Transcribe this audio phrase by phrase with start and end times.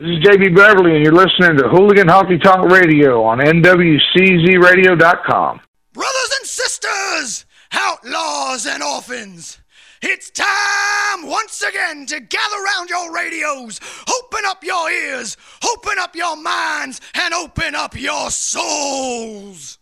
[0.00, 5.60] This is JB Beverly, and you're listening to Hooligan Honky Tonk Radio on NWCZRadio.com.
[5.92, 9.58] Brothers and sisters, outlaws and orphans,
[10.00, 15.36] it's time once again to gather round your radios, open up your ears,
[15.68, 19.80] open up your minds, and open up your souls.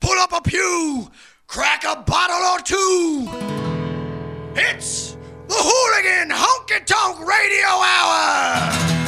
[0.00, 1.10] Pull up a pew,
[1.46, 3.28] crack a bottle or two.
[4.56, 9.02] It's the Hooligan Honky Tonk Radio Hour.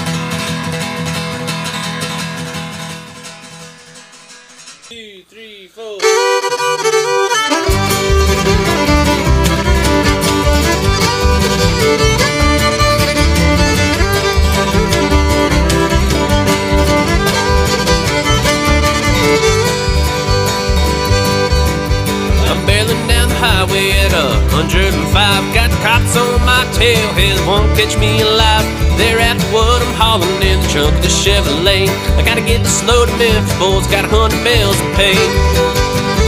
[26.84, 28.66] Tail, hell won't catch me alive.
[29.00, 31.88] They're after what I'm hauling in the trunk of the Chevrolet.
[32.18, 35.16] I gotta get the slow to Memphis, boys, got a hundred bells to pay.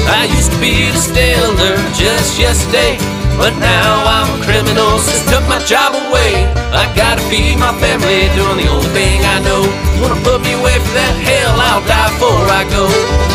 [0.09, 2.97] I used to be the stellar just yesterday,
[3.37, 6.49] but now I'm a criminal since took my job away.
[6.73, 9.63] I gotta feed my family, doing the only thing I know.
[10.01, 13.26] Wanna put me away from that hell, I'll die before I go.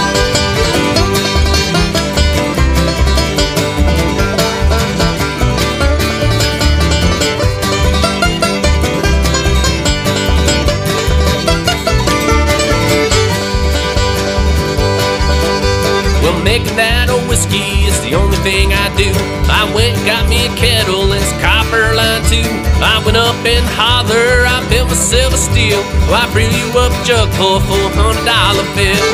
[17.31, 19.07] Whiskey is the only thing I do.
[19.47, 22.43] I went and got me a kettle and it's copper line too.
[22.83, 25.79] I went up and holler, I built myself a steel.
[26.11, 27.63] Well, oh, I brew you up a jug full of
[27.95, 29.07] hundred dollar bill.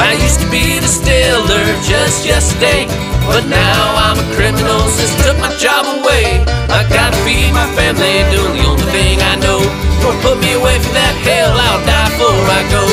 [0.00, 2.88] I used to be the stiller just yesterday,
[3.28, 6.40] but now I'm a criminal since took my job away.
[6.72, 9.60] I gotta feed my family, doing the only thing I know.
[10.00, 12.91] Don't put me away from that hell, I'll die before I go.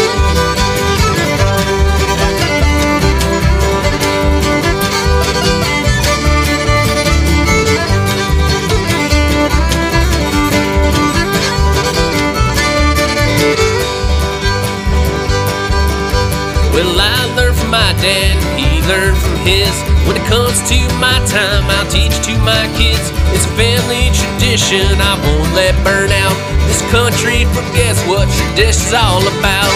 [18.02, 19.72] Dad, he learned from his.
[20.08, 23.12] When it comes to my time, I'll teach to my kids.
[23.36, 26.36] It's a family tradition I won't let burn out.
[26.68, 29.74] This country forgets what tradition's all about.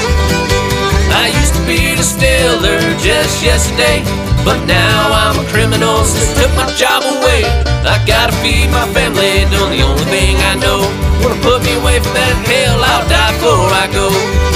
[1.14, 4.02] I used to be the stiller just yesterday,
[4.44, 7.46] but now I'm a criminal since took my job away.
[7.86, 10.82] I gotta feed my family, doing the only thing I know.
[11.22, 14.53] Wanna put me away from that hell, I'll die before I go.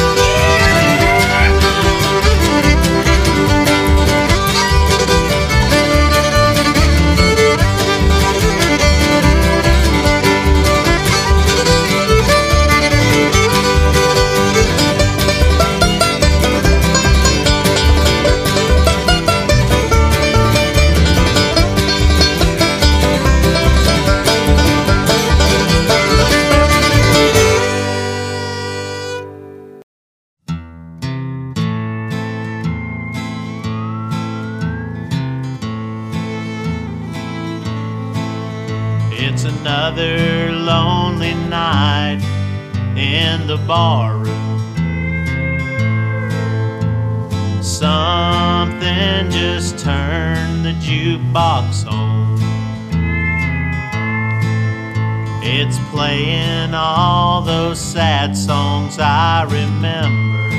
[58.27, 60.49] Sad songs I remember.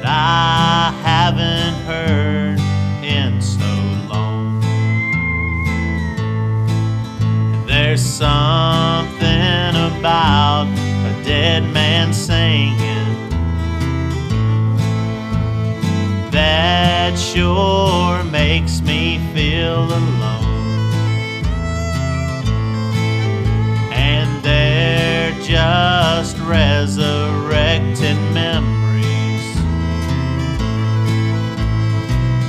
[0.00, 2.58] That I haven't heard
[3.04, 3.72] in so
[4.12, 4.60] long.
[7.66, 13.30] There's something about a dead man singing
[16.30, 20.25] that sure makes me feel alone.
[25.46, 29.56] Just resurrected memories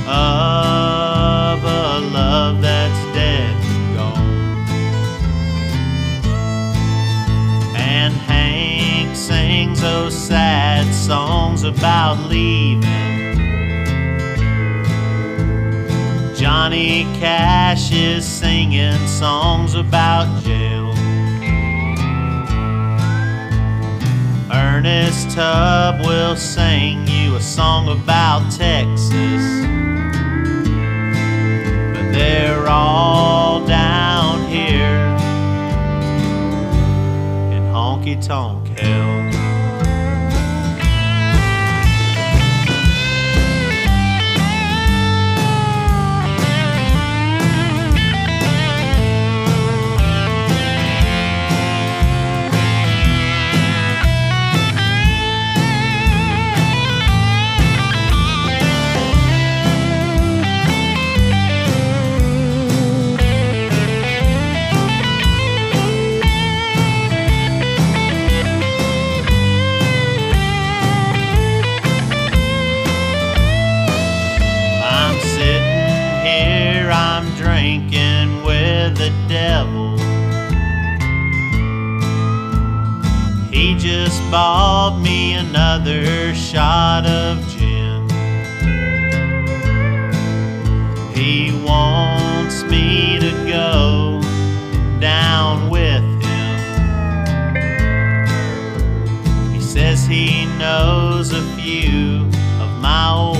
[0.08, 4.66] of a love that's dead and gone.
[7.76, 12.82] And Hank sings those sad songs about leaving.
[16.34, 20.77] Johnny Cash is singing songs about jail.
[24.78, 29.42] Ernest Tubb will sing you a song about Texas.
[31.94, 35.00] But they're all down here
[37.52, 39.17] in honky tonk hell.
[79.28, 79.96] devil.
[83.50, 88.08] He just bought me another shot of gin.
[91.14, 94.20] He wants me to go
[95.00, 96.58] down with him.
[99.52, 102.26] He says he knows a few
[102.60, 103.37] of my old.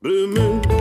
[0.00, 0.77] Blue moon.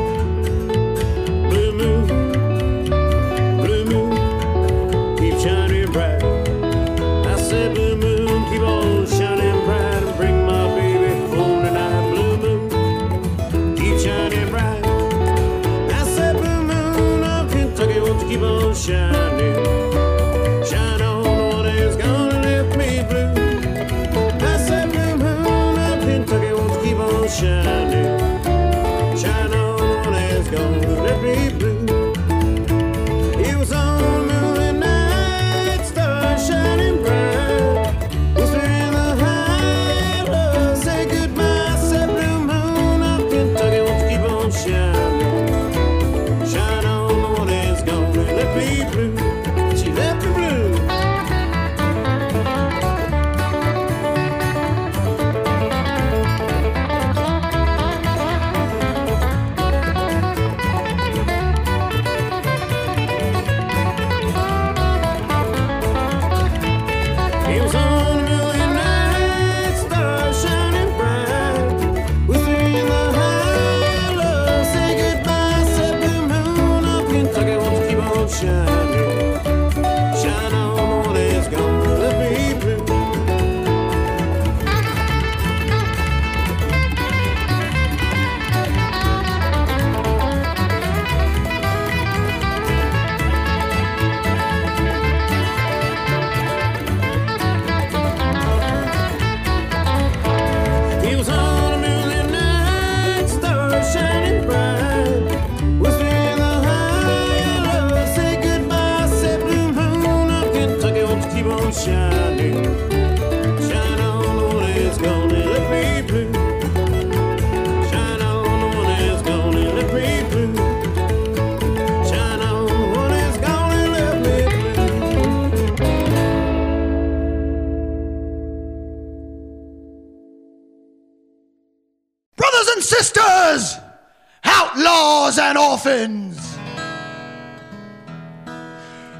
[135.87, 136.57] orphans.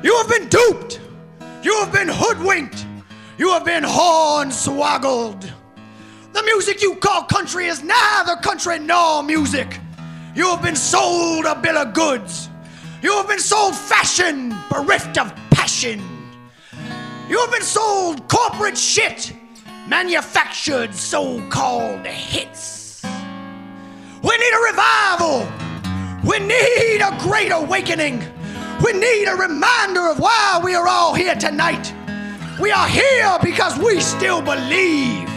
[0.03, 1.00] You have been duped.
[1.63, 2.86] You have been hoodwinked.
[3.38, 5.50] You have been hornswoggled.
[6.33, 9.79] The music you call country is neither country nor music.
[10.36, 12.50] You have been sold a bill of goods.
[13.01, 16.01] You have been sold fashion bereft of passion.
[17.29, 19.33] You have been sold corporate shit,
[19.88, 23.03] manufactured so called hits.
[24.24, 25.66] We need a revival.
[26.27, 28.22] We need a great awakening.
[28.84, 31.93] We need a reminder of why we are all here tonight.
[32.60, 35.29] We are here because we still believe.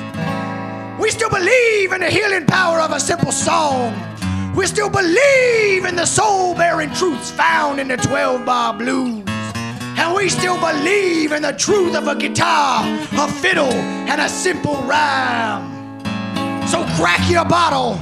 [0.99, 3.94] We still believe in the healing power of a simple song.
[4.56, 9.25] We still believe in the soul bearing truths found in the 12 bar blues.
[9.97, 12.82] And we still believe in the truth of a guitar,
[13.12, 13.73] a fiddle,
[14.11, 16.00] and a simple rhyme.
[16.66, 18.00] So crack your bottle,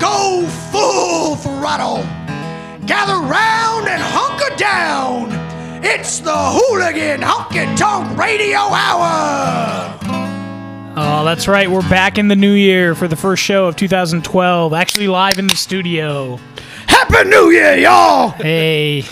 [0.00, 2.02] go full throttle,
[2.86, 5.28] gather round and hunker down.
[5.84, 9.98] It's the Hooligan Honky Tonk Radio Hour.
[10.96, 11.70] Oh, that's right.
[11.70, 14.72] We're back in the new year for the first show of 2012.
[14.72, 16.38] Actually, live in the studio.
[16.86, 18.30] Happy New Year, y'all!
[18.30, 19.04] Hey,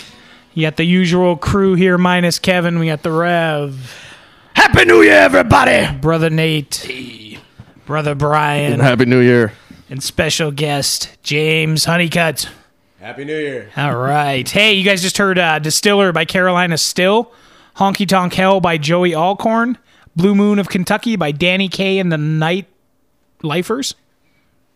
[0.53, 2.79] you got the usual crew here, minus Kevin.
[2.79, 4.15] We got the Rev,
[4.53, 5.93] Happy New Year, everybody!
[5.97, 7.37] brother Nate,
[7.85, 9.51] brother Brian, Happy New Year.
[9.93, 12.49] And special guest James Honeycutt.
[12.99, 13.69] Happy New Year.
[13.77, 14.49] All right.
[14.49, 17.31] Hey, you guys just heard uh, Distiller by Carolina Still,
[17.75, 19.77] Honky Tonk Hell by Joey Allcorn,
[20.15, 22.65] Blue Moon of Kentucky by Danny Kaye and the Night
[23.43, 23.93] Lifers.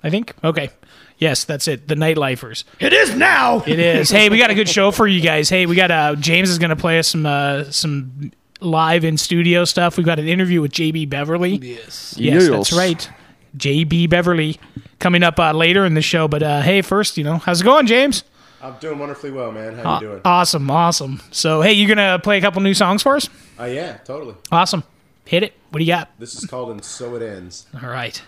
[0.03, 0.35] I think.
[0.43, 0.69] Okay.
[1.17, 1.87] Yes, that's it.
[1.87, 2.63] The Night Lifers.
[2.79, 3.63] It is now!
[3.65, 4.11] It is.
[4.11, 5.49] hey, we got a good show for you guys.
[5.49, 8.31] Hey, we got uh James is going to play us some uh some
[8.61, 9.97] live in studio stuff.
[9.97, 11.55] We've got an interview with JB Beverly.
[11.55, 12.13] Yes.
[12.19, 12.49] Yes, Yes.
[12.49, 13.09] that's right.
[13.57, 14.59] JB Beverly
[14.99, 17.63] coming up uh, later in the show, but uh hey, first, you know, how's it
[17.63, 18.23] going, James?
[18.61, 19.75] I'm doing wonderfully well, man.
[19.75, 20.21] How you doing?
[20.25, 21.21] Awesome, awesome.
[21.31, 23.29] So, hey, you going to play a couple new songs for us?
[23.59, 24.33] Uh, yeah, totally.
[24.51, 24.83] Awesome.
[25.25, 25.53] Hit it.
[25.69, 26.09] What do you got?
[26.17, 27.67] This is called And So It Ends.
[27.83, 28.19] All right.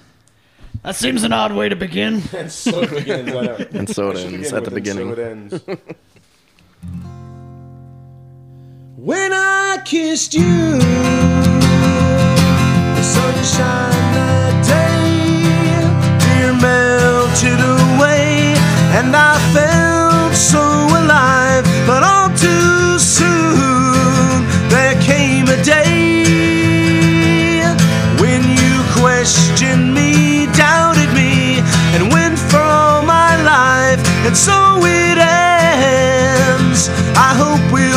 [0.83, 2.21] That seems an odd way to begin.
[2.33, 3.29] And so it begins.
[3.29, 3.57] I know.
[3.71, 5.49] And so it Should ends begin at the with And beginning.
[5.49, 5.81] So it ends.
[8.95, 10.77] when I kissed you,
[12.95, 14.48] the sunshine that day, dear
[17.41, 18.53] melted away,
[18.97, 21.63] and I felt so alive.
[21.87, 26.03] But all too soon, there came a day
[28.19, 31.61] when you questioned me, doubted me,
[31.95, 33.99] and went for all my life.
[34.25, 36.89] And so it ends.
[37.15, 37.88] I hope we'll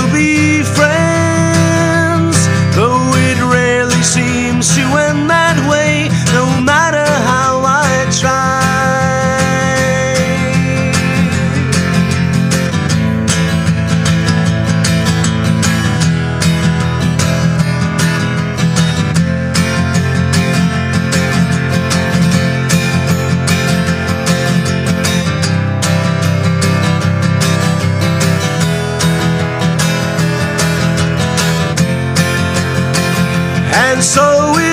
[34.02, 34.71] so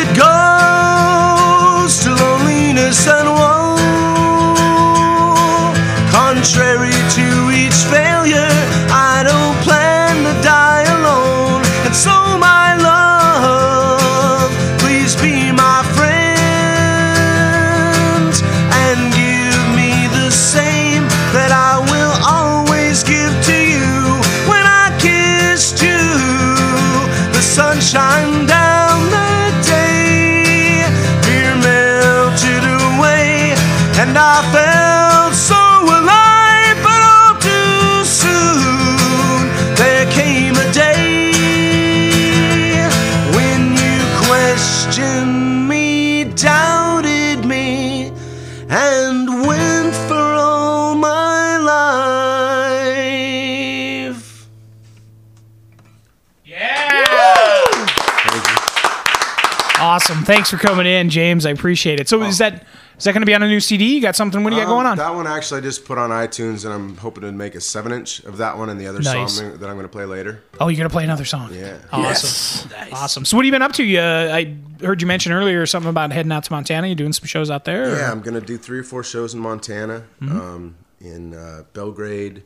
[60.29, 61.47] Thanks for coming in, James.
[61.47, 62.07] I appreciate it.
[62.07, 62.63] So, is that
[62.99, 63.95] is that going to be on a new CD?
[63.95, 64.43] You got something?
[64.43, 64.97] What do you got Um, going on?
[64.97, 67.91] That one actually I just put on iTunes, and I'm hoping to make a seven
[67.91, 69.37] inch of that one and the other Nice.
[69.37, 70.43] song that I'm going to play later.
[70.59, 71.49] oh, you're going to play another song?
[71.51, 71.77] Yeah.
[71.91, 72.69] Awesome.
[72.93, 73.25] Awesome.
[73.25, 73.83] So, what have you been up to?
[73.83, 74.55] You, uh, I
[74.85, 76.85] heard you mention earlier something about heading out to Montana.
[76.87, 77.91] You doing some shows out there?
[77.91, 80.39] or- Yeah, I'm going to do three or four shows in Montana, Mm-hmm.
[80.39, 82.43] um, in uh, Belgrade,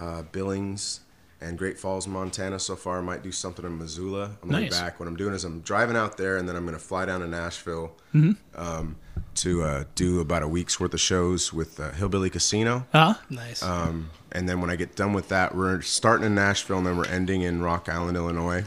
[0.00, 1.00] uh, Billings,
[1.40, 2.58] and Great Falls, Montana.
[2.58, 4.36] So far, I might do something in Missoula.
[4.42, 4.78] I'm going Nice.
[4.80, 4.98] back.
[4.98, 7.20] What I'm doing is I'm driving out there, and then I'm going to fly down
[7.20, 8.60] to Nashville Mm-hmm.
[8.60, 8.96] um,
[9.36, 12.86] to uh, do about a week's worth of shows with uh, Hillbilly Casino.
[12.92, 13.14] Huh?
[13.30, 13.62] Nice.
[13.62, 16.96] Um, and then when I get done with that, we're starting in Nashville, and then
[16.96, 18.64] we're ending in Rock Island, Illinois.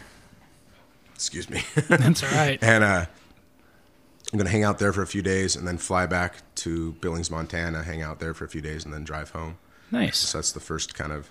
[1.15, 1.61] Excuse me.
[1.89, 2.57] That's all right.
[2.63, 3.05] and uh,
[4.31, 7.29] I'm gonna hang out there for a few days and then fly back to Billings,
[7.29, 9.57] Montana, hang out there for a few days, and then drive home.
[9.91, 10.17] Nice.
[10.17, 11.29] So that's the first kind of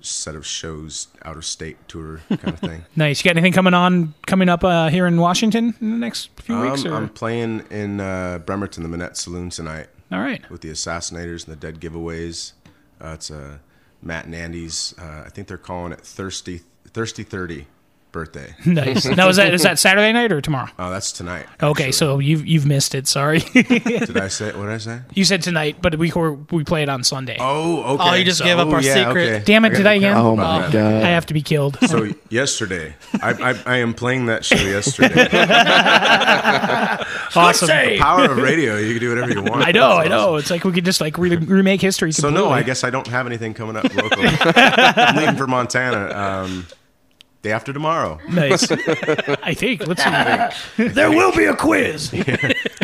[0.00, 2.84] set of shows, out of state tour kind of thing.
[2.96, 3.22] Nice.
[3.24, 6.58] You got anything coming on coming up uh, here in Washington in the next few
[6.60, 6.84] weeks?
[6.84, 6.96] Um, Or?
[6.96, 9.88] I'm playing in uh, Bremerton, the Manette Saloon tonight.
[10.10, 10.48] All right.
[10.50, 12.52] With the Assassinators and the Dead Giveaways.
[13.00, 13.58] Uh, it's uh,
[14.02, 14.94] Matt and Andy's.
[14.98, 17.66] Uh, I think they're calling it Thirsty Thirsty Thirty
[18.12, 18.54] birthday.
[18.66, 19.06] Nice.
[19.06, 20.68] Now is that is that Saturday night or tomorrow?
[20.78, 21.46] Oh, that's tonight.
[21.62, 23.08] Okay, so you've you've missed it.
[23.08, 23.40] Sorry.
[23.40, 25.00] Did I say what did I say?
[25.14, 26.12] you said tonight, but we
[26.50, 27.36] we play it on Sunday.
[27.40, 28.10] Oh, okay.
[28.10, 29.28] Oh, you just gave up Oh, our yeah, secret.
[29.28, 29.44] okay.
[29.44, 29.68] Damn it!
[29.68, 30.16] I Did gotta I be again?
[30.16, 30.72] Oh my that.
[30.72, 30.94] god.
[31.02, 31.78] I have to be killed.
[31.88, 35.28] So yesterday, I, I I am playing that show yesterday.
[37.34, 37.68] awesome.
[37.98, 39.66] Power of radio, you can do whatever you want.
[39.66, 40.36] I know, I know.
[40.36, 42.12] It's like we could just like re- remake history.
[42.12, 42.50] So no.
[42.50, 44.28] I guess I don't have anything coming up locally.
[44.40, 46.66] I'm leaving for Montana um,
[47.48, 48.18] day after tomorrow.
[48.28, 48.70] Nice.
[49.42, 49.86] I think.
[49.86, 50.88] Let's see.
[50.88, 52.12] There will be a quiz.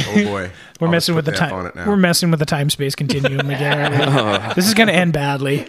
[0.06, 1.66] Oh boy, We're I'll messing with the put F on time.
[1.66, 1.88] it now.
[1.88, 3.94] We're messing with the time space continuum again.
[4.02, 5.66] aren't this is going to end badly.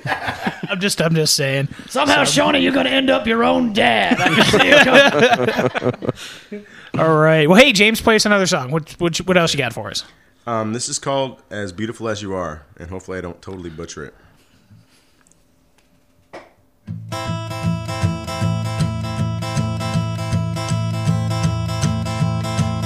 [0.70, 1.02] I'm just.
[1.02, 1.70] I'm just saying.
[1.88, 4.20] Somehow, Shawnee, you're going to end up your own dad.
[4.20, 6.66] I can see it coming.
[6.98, 7.48] All right.
[7.50, 8.72] Well, hey, James, play us another song.
[8.72, 10.04] What what, what else you got for us?
[10.46, 14.06] Um, this is called "As Beautiful as You Are," and hopefully I don't totally butcher
[14.06, 14.14] it.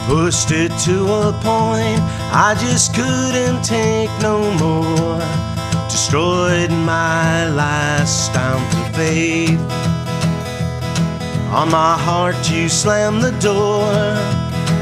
[0.09, 2.01] Pushed it to a point
[2.33, 5.19] I just couldn't take no more.
[5.87, 9.59] Destroyed my last ounce of faith.
[11.53, 13.93] On my heart, you slammed the door.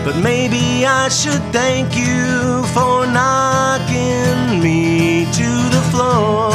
[0.05, 6.51] But maybe I should thank you for knocking me to the floor.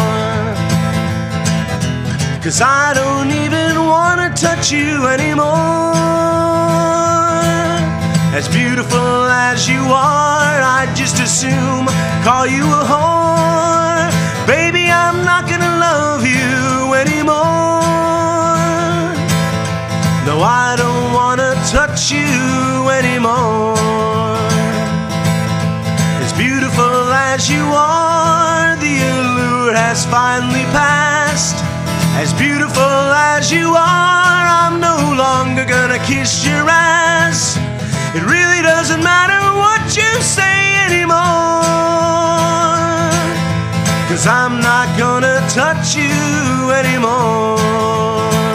[2.43, 7.02] Cause I don't even wanna touch you anymore.
[8.35, 11.85] As beautiful as you are, I'd just assume
[12.25, 14.09] call you a whore.
[14.47, 17.37] Baby, I'm not gonna love you anymore.
[20.25, 23.77] No, I don't wanna touch you anymore.
[26.25, 31.57] As beautiful as you are, the allure has finally passed.
[32.17, 37.59] As beautiful as you are, I'm no longer gonna kiss your ass.
[38.15, 41.17] It really doesn't matter what you say anymore.
[44.09, 48.52] Cause I'm not gonna touch you anymore.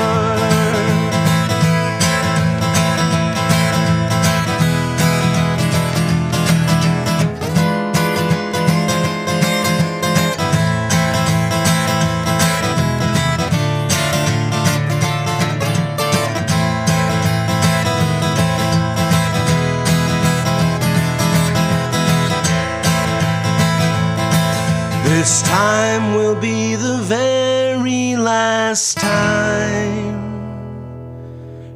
[25.17, 30.13] This time will be the very last time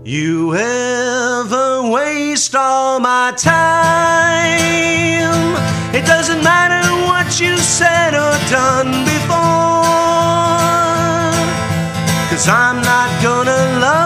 [0.05, 3.65] you ever waste all my time.
[5.91, 9.39] It doesn't matter what you said or done before,
[12.29, 14.00] cause I'm not gonna love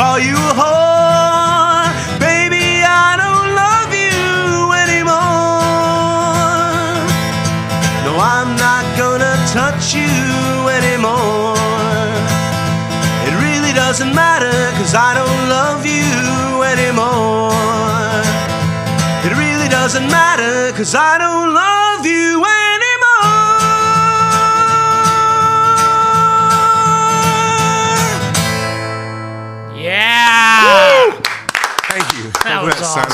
[0.00, 1.92] call you a whore.
[2.28, 2.64] Baby,
[3.06, 4.16] I don't love you
[4.84, 5.60] anymore.
[8.06, 10.16] No, I'm not gonna touch you
[10.78, 11.52] anymore.
[13.28, 16.08] It really doesn't matter, cause I don't love you
[16.72, 17.52] anymore.
[19.26, 22.29] It really doesn't matter, cause I don't love you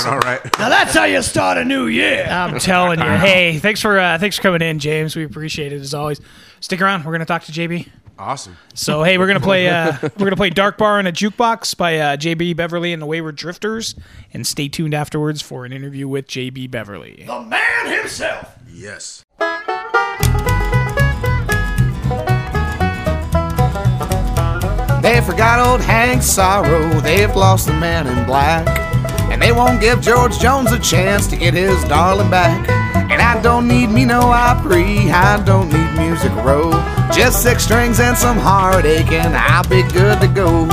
[0.07, 0.40] all right.
[0.59, 2.27] Now that's how you start a new year.
[2.29, 3.07] I'm telling you.
[3.16, 5.16] Hey, thanks for uh, thanks for coming in, James.
[5.16, 6.21] We appreciate it as always.
[6.61, 7.05] Stick around.
[7.05, 7.88] We're gonna talk to JB.
[8.19, 8.57] Awesome.
[8.75, 11.99] So hey, we're gonna play uh, we're gonna play Dark Bar in a Jukebox by
[11.99, 13.95] uh, JB Beverly and the Wayward Drifters,
[14.33, 17.25] and stay tuned afterwards for an interview with JB Beverly.
[17.27, 18.57] The man himself.
[18.71, 19.25] Yes.
[25.03, 28.86] They forgot old Hank Sorrow, they've lost the man in black.
[29.37, 32.66] And they won't give George Jones a chance to get his darling back.
[33.11, 36.70] And I don't need me no Opry, I don't need Music Row.
[37.12, 40.64] Just six strings and some heartache, and I'll be good to go.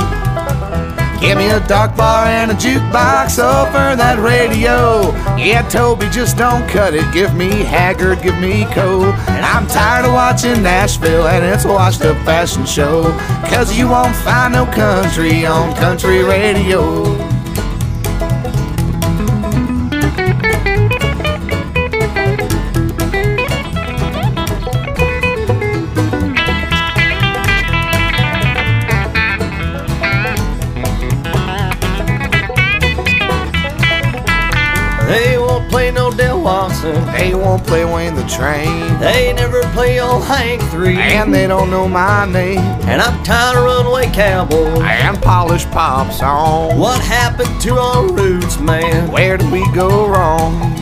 [1.20, 5.12] Give me a dark bar and a jukebox over that radio.
[5.36, 7.04] Yeah, Toby, just don't cut it.
[7.12, 9.12] Give me Haggard, give me Coe.
[9.28, 13.12] And I'm tired of watching Nashville and its washed up fashion show.
[13.50, 17.33] Cause you won't find no country on country radio.
[36.84, 38.98] They won't play Wayne the Train.
[39.00, 40.96] They never play old Hank 3.
[40.98, 42.58] And they don't know my name.
[42.58, 44.82] And I'm tired of Runaway Cowboy.
[44.82, 46.78] And polished pop songs.
[46.78, 49.10] What happened to our roots, man?
[49.10, 50.74] Where did we go wrong?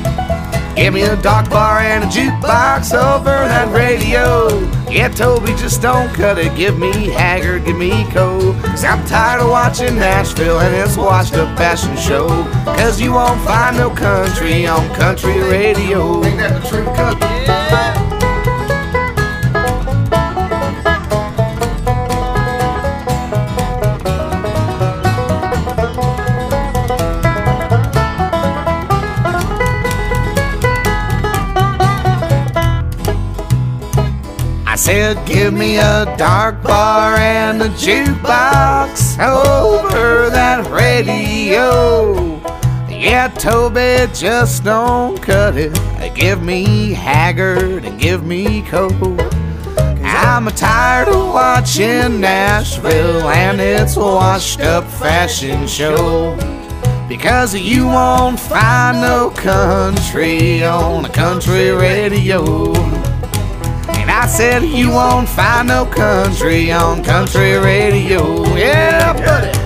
[0.74, 4.48] Give me a dark bar and a jukebox over that radio.
[4.90, 6.56] Yeah, Toby, just don't cut it.
[6.56, 8.54] Give me Haggard, give me Coe.
[8.62, 12.28] Cause I'm tired of watching Nashville and its watched a fashion show.
[12.64, 16.24] Cause you won't find no country on country radio.
[16.24, 17.16] Ain't that the true cut?
[17.22, 18.01] I
[34.92, 42.36] said, give me a dark bar and a jukebox over that radio.
[42.90, 45.72] Yeah, Toby, just don't cut it.
[46.14, 49.16] Give me Haggard and give me Coe.
[50.04, 56.36] I'm tired of watching Nashville and its washed up fashion show.
[57.08, 62.91] Because you won't find no country on a country radio.
[64.02, 68.42] And I said you won't find no country on country radio.
[68.56, 69.58] Yeah, buddy.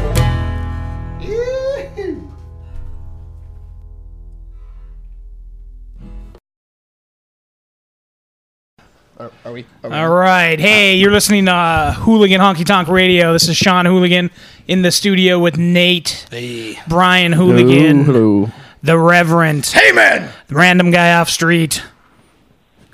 [9.19, 9.65] Are, are we?
[9.83, 10.61] Are we All right.
[10.61, 13.33] Hey, you're listening to uh, Hooligan Honky Tonk Radio.
[13.33, 14.31] This is Sean Hooligan
[14.69, 16.27] in the studio with Nate,
[16.87, 18.51] Brian Hooligan, Hello.
[18.83, 20.31] the Reverend, Hey, man!
[20.49, 21.83] the random guy off street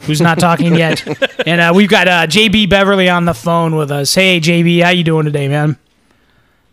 [0.03, 1.05] who's not talking yet,
[1.47, 4.15] and uh, we've got uh, JB Beverly on the phone with us.
[4.15, 5.77] Hey, JB, how you doing today, man?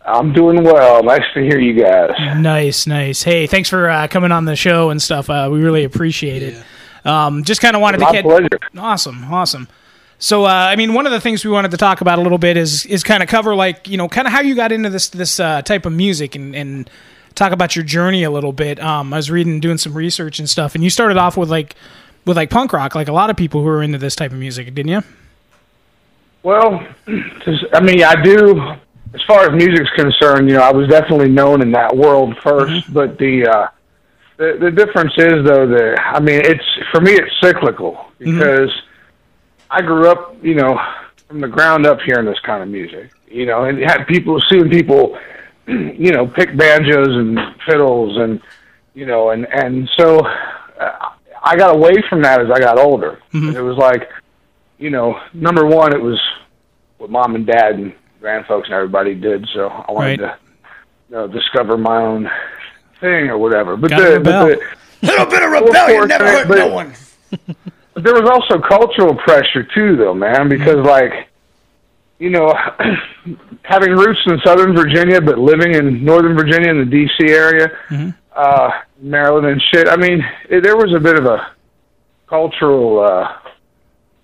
[0.04, 1.02] I'm doing well.
[1.02, 2.10] Nice to hear you guys.
[2.36, 3.22] Nice, nice.
[3.22, 5.28] Hey, thanks for uh, coming on the show and stuff.
[5.28, 6.62] Uh, we really appreciate it.
[7.04, 8.48] Um, just kind of wanted My to get pleasure.
[8.78, 9.68] awesome, awesome.
[10.18, 12.38] So, uh, I mean, one of the things we wanted to talk about a little
[12.38, 14.90] bit is is kind of cover like you know kind of how you got into
[14.90, 16.90] this this uh, type of music and and
[17.34, 18.80] talk about your journey a little bit.
[18.80, 21.74] Um, I was reading, doing some research and stuff, and you started off with like
[22.24, 24.38] with like punk rock, like a lot of people who are into this type of
[24.38, 25.02] music, didn't you?
[26.42, 26.86] Well,
[27.72, 28.74] I mean, I do.
[29.12, 32.92] As far as music's concerned, you know, I was definitely known in that world 1st
[32.92, 33.68] but the uh,
[34.36, 38.70] the the difference is though that I mean, it's for me, it's cyclical because
[39.68, 40.80] I grew up, you know,
[41.28, 44.70] from the ground up hearing this kind of music, you know, and had people seeing
[44.70, 45.18] people,
[45.66, 48.40] you know, pick banjos and fiddles and
[48.94, 51.10] you know, and and so uh,
[51.42, 53.18] I got away from that as I got older.
[53.32, 53.48] Mm-hmm.
[53.48, 54.08] And it was like,
[54.78, 56.20] you know, number one, it was
[56.98, 59.48] what mom and dad and grandfolks and everybody did.
[59.54, 60.28] So I wanted Right.
[60.30, 60.38] to,
[61.08, 62.30] you know, discover my own
[63.00, 63.76] thing or whatever.
[63.76, 64.58] But Gotta the, but
[65.00, 66.92] the Little bit of rebellion never man, hurt but- no one.
[67.94, 70.48] but there was also cultural pressure too, though, man, mm-hmm.
[70.50, 71.28] because like,
[72.18, 72.52] you know,
[73.62, 77.32] having roots in Southern Virginia but living in Northern Virginia in the D.C.
[77.32, 78.10] area, mm-hmm.
[78.34, 79.88] Uh, Maryland and shit.
[79.88, 81.52] I mean, it, there was a bit of a
[82.28, 83.38] cultural uh,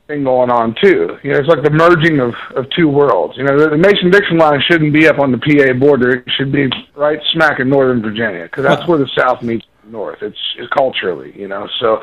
[0.06, 1.18] thing going on too.
[1.22, 3.36] You know, it's like the merging of of two worlds.
[3.36, 6.16] You know, the, the Mason Dixon line shouldn't be up on the PA border.
[6.16, 9.90] It should be right smack in Northern Virginia because that's where the South meets the
[9.90, 10.22] North.
[10.22, 11.68] It's, it's culturally, you know.
[11.80, 12.02] So,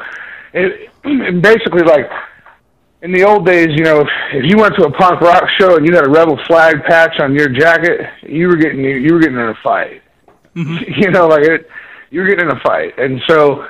[0.54, 2.10] it, and basically, like
[3.02, 5.76] in the old days, you know, if, if you went to a punk rock show
[5.78, 9.20] and you had a rebel flag patch on your jacket, you were getting you were
[9.20, 10.02] getting in a fight.
[10.56, 11.68] you know, like it,
[12.13, 13.65] you were getting in a fight, and so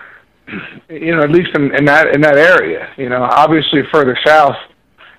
[0.89, 4.55] you know, at least in, in that in that area, you know, obviously further south,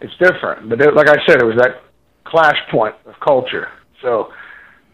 [0.02, 0.68] it's different.
[0.68, 1.82] But it, like I said, it was that
[2.24, 3.68] clash point of culture.
[4.02, 4.30] So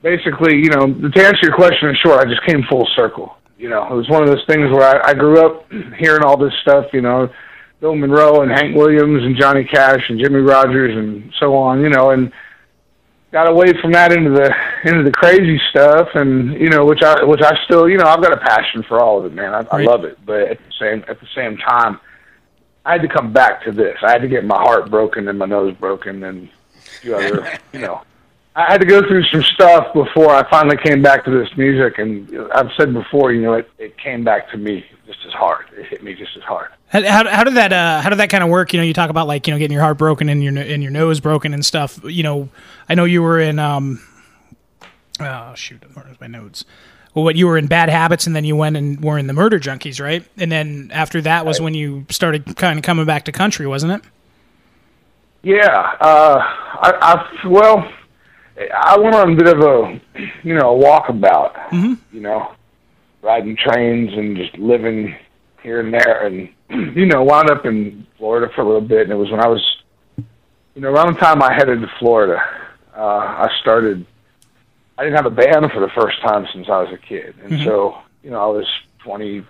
[0.03, 3.37] basically, you know, to answer your question in short, I just came full circle.
[3.59, 5.67] You know, it was one of those things where I, I grew up
[5.99, 6.87] hearing all this stuff.
[6.93, 7.29] You know,
[7.81, 11.81] Bill Monroe and Hank Williams and Johnny Cash and Jimmie Rodgers and so on.
[11.81, 12.33] You know, and
[13.33, 14.53] got away from that into the
[14.85, 18.23] into the crazy stuff and you know which I which I still you know I've
[18.23, 19.55] got a passion for all of it man.
[19.55, 20.19] I, I love it.
[20.25, 22.01] But at the same at the same time
[22.85, 23.97] I had to come back to this.
[24.03, 27.59] I had to get my heart broken and my nose broken and a few other
[27.73, 28.03] you know
[28.57, 31.99] I had to go through some stuff before I finally came back to this music,
[31.99, 35.67] and I've said before, you know, it, it came back to me just as hard.
[35.77, 36.71] It hit me just as hard.
[36.89, 38.73] How, how, how did that uh, how did that kind of work?
[38.73, 40.83] You know, you talk about like you know getting your heart broken and your and
[40.83, 42.01] your nose broken and stuff.
[42.03, 42.49] You know,
[42.89, 44.03] I know you were in um,
[45.21, 46.65] oh shoot, where's my notes?
[47.15, 49.33] Well, what you were in Bad Habits, and then you went and were in the
[49.33, 50.25] Murder Junkies, right?
[50.37, 53.93] And then after that was when you started kind of coming back to country, wasn't
[53.93, 54.03] it?
[55.43, 57.91] Yeah, uh, I, I well,
[58.75, 60.01] I went on a bit of a,
[60.43, 61.55] you know, a walkabout.
[61.71, 61.95] Mm-hmm.
[62.13, 62.53] You know,
[63.23, 65.15] riding trains and just living
[65.63, 66.49] here and there, and
[66.97, 69.03] you know, wound up in Florida for a little bit.
[69.03, 69.65] And it was when I was,
[70.17, 72.41] you know, around the time I headed to Florida,
[72.97, 74.07] uh, I started.
[74.99, 77.53] I didn't have a band for the first time since I was a kid, and
[77.53, 77.65] Mhm.
[77.65, 78.67] so you know, I was
[78.99, 79.43] twenty,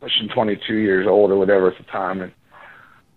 [0.00, 2.30] pushing twenty-two years old or whatever at the time, and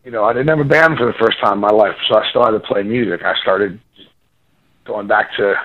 [0.04, 2.18] you know, I didn't have a band for the first time in my life, so
[2.18, 3.24] I still had to play music.
[3.24, 3.80] I started
[4.86, 5.56] going back to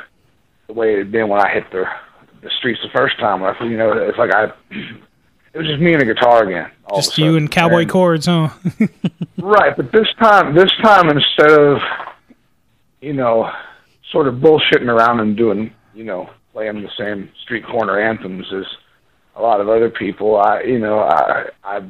[0.66, 1.85] the way it had been when I hit the
[2.42, 3.42] the streets the first time.
[3.42, 4.44] I, you know, it's like I,
[5.52, 6.70] it was just me and a guitar again.
[6.94, 8.50] Just you and cowboy chords, huh?
[9.38, 11.78] Right, but this time, this time instead of,
[13.00, 13.50] you know,
[14.12, 18.64] sort of bullshitting around and doing, you know, playing the same street corner anthems as
[19.37, 21.80] a lot of other people, I, you know, I, I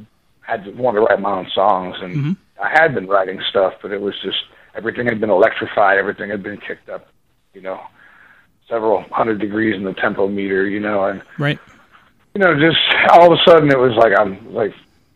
[0.43, 2.33] had to want to write my own songs, and mm-hmm.
[2.63, 4.39] I had been writing stuff, but it was just
[4.77, 7.09] everything had been electrified, everything had been kicked up,
[7.55, 7.81] you know,
[8.69, 11.59] several hundred degrees in the tempo meter, you know, and right.
[12.35, 12.79] you know, just
[13.11, 14.73] all of a sudden it was like I'm like,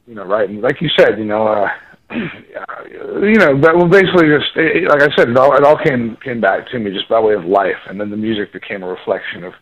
[0.06, 1.68] you know, writing, like you said, you know, uh,
[2.14, 6.16] you know, but well, basically just it, like I said, it all, it all came
[6.22, 8.88] came back to me just by way of life, and then the music became a
[8.88, 9.54] reflection of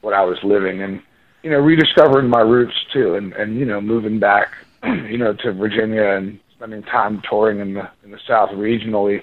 [0.00, 1.00] what I was living, and
[1.42, 4.48] you know, rediscovering my roots too, and and you know, moving back,
[4.84, 9.22] you know, to Virginia and spending time touring in the in the South regionally,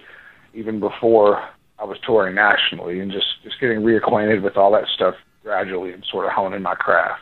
[0.53, 1.43] even before
[1.79, 6.03] I was touring nationally, and just just getting reacquainted with all that stuff gradually and
[6.05, 7.21] sort of honing my craft.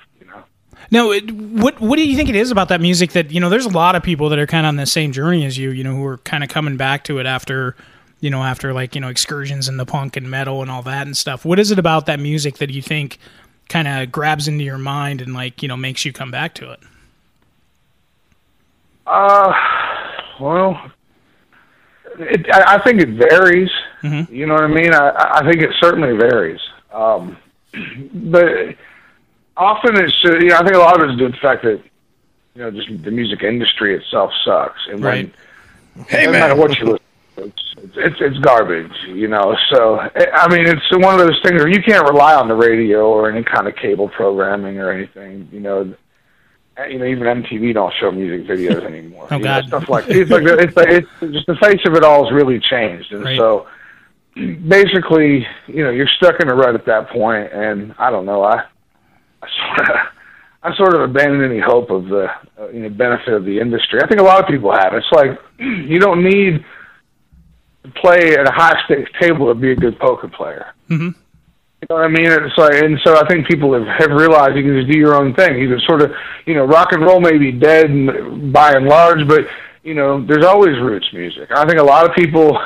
[0.92, 3.50] No, it, what what do you think it is about that music that you know?
[3.50, 5.72] There's a lot of people that are kind of on the same journey as you,
[5.72, 7.76] you know, who are kind of coming back to it after,
[8.20, 11.06] you know, after like you know excursions in the punk and metal and all that
[11.06, 11.44] and stuff.
[11.44, 13.18] What is it about that music that you think
[13.68, 16.72] kind of grabs into your mind and like you know makes you come back to
[16.72, 16.80] it?
[19.06, 19.54] Uh,
[20.40, 20.92] well,
[22.20, 23.72] it, I, I think it varies.
[24.04, 24.34] Mm-hmm.
[24.34, 24.94] You know what I mean?
[24.94, 26.60] I, I think it certainly varies.
[26.94, 27.38] Um,
[28.14, 28.76] but
[29.56, 31.38] often it's, uh, you know, I think a lot of it is due to the
[31.38, 31.82] fact that,
[32.56, 34.80] you know, just the music industry itself sucks.
[34.90, 35.32] And Right.
[35.96, 37.00] when, hey, no matter what you listen
[37.38, 39.56] to, it's, it's, it's garbage, you know?
[39.72, 42.56] So, I I mean, it's one of those things where you can't rely on the
[42.56, 45.94] radio or any kind of cable programming or anything, you know?
[46.80, 49.28] Uh, You know, even MTV don't show music videos anymore.
[49.32, 49.68] Oh, you know, God.
[49.68, 52.60] stuff like it's like it's like it's just the face of it all has really
[52.60, 53.38] changed, and Right.
[53.38, 53.66] so
[54.68, 58.44] basically, you know, you're stuck in a rut at that point, and I don't know,
[58.44, 58.64] I,
[59.42, 59.96] I sort of,
[60.64, 62.28] I sort of abandoned any hope of the
[62.60, 64.02] uh, you know benefit of the industry.
[64.02, 64.94] I think a lot of people have.
[64.94, 66.64] It's like you don't need
[67.84, 70.74] to play at a high stakes table to be a good poker player.
[70.90, 71.10] Mm-hmm.
[71.82, 72.26] You know what I mean?
[72.26, 75.14] It's like, and so I think people have, have realized you can just do your
[75.14, 75.60] own thing.
[75.60, 76.12] You can sort of,
[76.48, 79.42] you know, rock and roll may be dead and, by and large, but
[79.84, 81.50] you know, there's always roots music.
[81.52, 82.60] I think a lot of people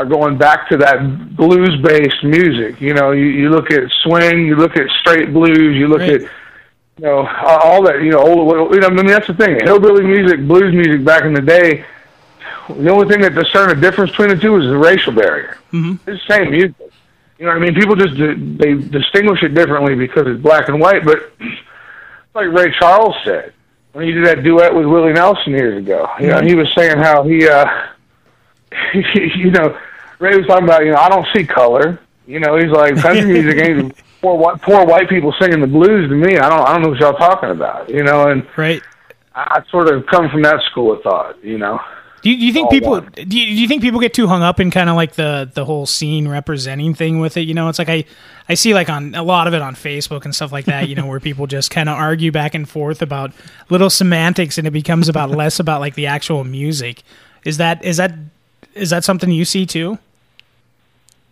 [0.00, 2.80] are going back to that blues-based music.
[2.80, 6.22] You know, you, you look at swing, you look at straight blues, you look at,
[6.22, 6.28] you
[7.00, 8.02] know, all that.
[8.02, 8.74] You know, old.
[8.74, 9.58] You know, I mean, that's the thing.
[9.62, 11.84] Hillbilly music, blues music back in the day.
[12.66, 15.58] The only thing that discerned the difference between the two is the racial barrier.
[15.70, 16.10] Mm-hmm.
[16.10, 16.74] It's the same music.
[17.38, 17.74] You know what I mean?
[17.74, 21.04] People just they distinguish it differently because it's black and white.
[21.04, 21.30] But
[22.34, 23.52] like Ray Charles said
[23.92, 26.96] when he did that duet with Willie Nelson years ago, you know, he was saying
[26.96, 27.66] how he, uh,
[28.94, 29.78] you know,
[30.20, 31.98] Ray was talking about, you know, I don't see color.
[32.26, 36.08] You know, he's like country music ain't poor white poor white people singing the blues
[36.08, 36.38] to me.
[36.38, 37.88] I don't I don't know what y'all talking about.
[37.90, 38.82] You know, and right.
[39.34, 41.42] I, I sort of come from that school of thought.
[41.42, 41.80] You know.
[42.22, 44.26] Do you, do you think All people do you, do you think people get too
[44.26, 47.42] hung up in kind of like the the whole scene representing thing with it?
[47.42, 48.04] You know, it's like I
[48.46, 50.88] I see like on a lot of it on Facebook and stuff like that.
[50.88, 53.32] You know, where people just kind of argue back and forth about
[53.70, 57.02] little semantics, and it becomes about less about like the actual music.
[57.44, 58.12] Is that is that
[58.74, 59.98] is that something you see too?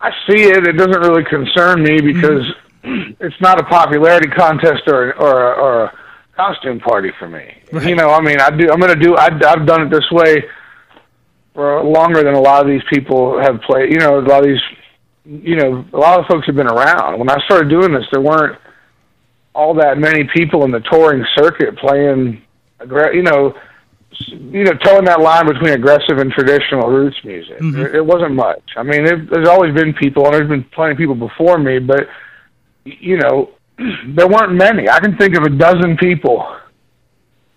[0.01, 0.67] I see it.
[0.67, 2.45] It doesn't really concern me because
[2.83, 3.23] mm-hmm.
[3.23, 5.93] it's not a popularity contest or or, or a
[6.35, 7.61] costume party for me.
[7.71, 8.69] You know, I mean, I do.
[8.71, 9.15] I'm going to do.
[9.15, 10.43] I, I've done it this way
[11.53, 13.91] for longer than a lot of these people have played.
[13.91, 14.61] You know, a lot of these.
[15.25, 17.19] You know, a lot of folks have been around.
[17.19, 18.57] When I started doing this, there weren't
[19.53, 22.41] all that many people in the touring circuit playing.
[22.81, 23.53] You know,
[24.27, 27.59] you know, towing that line between aggressive and traditional roots music.
[27.59, 27.93] Mhm.
[27.93, 28.63] It, wasn't much.
[28.75, 31.79] I mean, it, there's always been people, and there's been plenty of people before me,
[31.79, 32.07] but
[32.83, 33.51] you know,
[34.07, 34.89] there weren't many.
[34.89, 36.45] I can think of a dozen people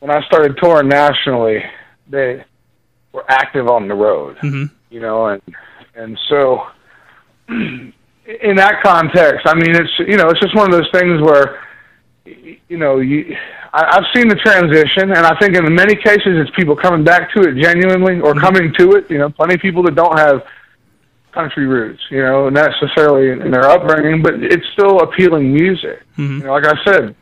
[0.01, 1.63] when I started touring nationally
[2.11, 2.45] that
[3.13, 4.37] were active on the road.
[4.39, 4.71] Mhm.
[4.91, 5.43] You know, and
[5.95, 6.67] and so
[7.49, 11.61] in that context, I mean, it's you know, it's just one of those things where
[12.25, 13.37] you know, you
[13.73, 17.33] I, I've seen the transition, and I think in many cases it's people coming back
[17.35, 19.11] to it genuinely or coming to it.
[19.11, 20.43] You know, plenty of people that don't have
[21.33, 26.03] country roots, you know, necessarily in their upbringing, but it's still appealing music.
[26.41, 27.17] You know, like I said,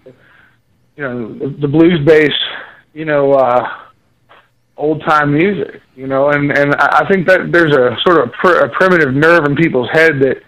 [0.97, 2.33] you know, the, the blues bass,
[2.93, 3.69] you know, uh,
[4.77, 8.33] old time music, you know, and and I I think that there's a sort of
[8.33, 10.43] pr- a primitive nerve in people's head that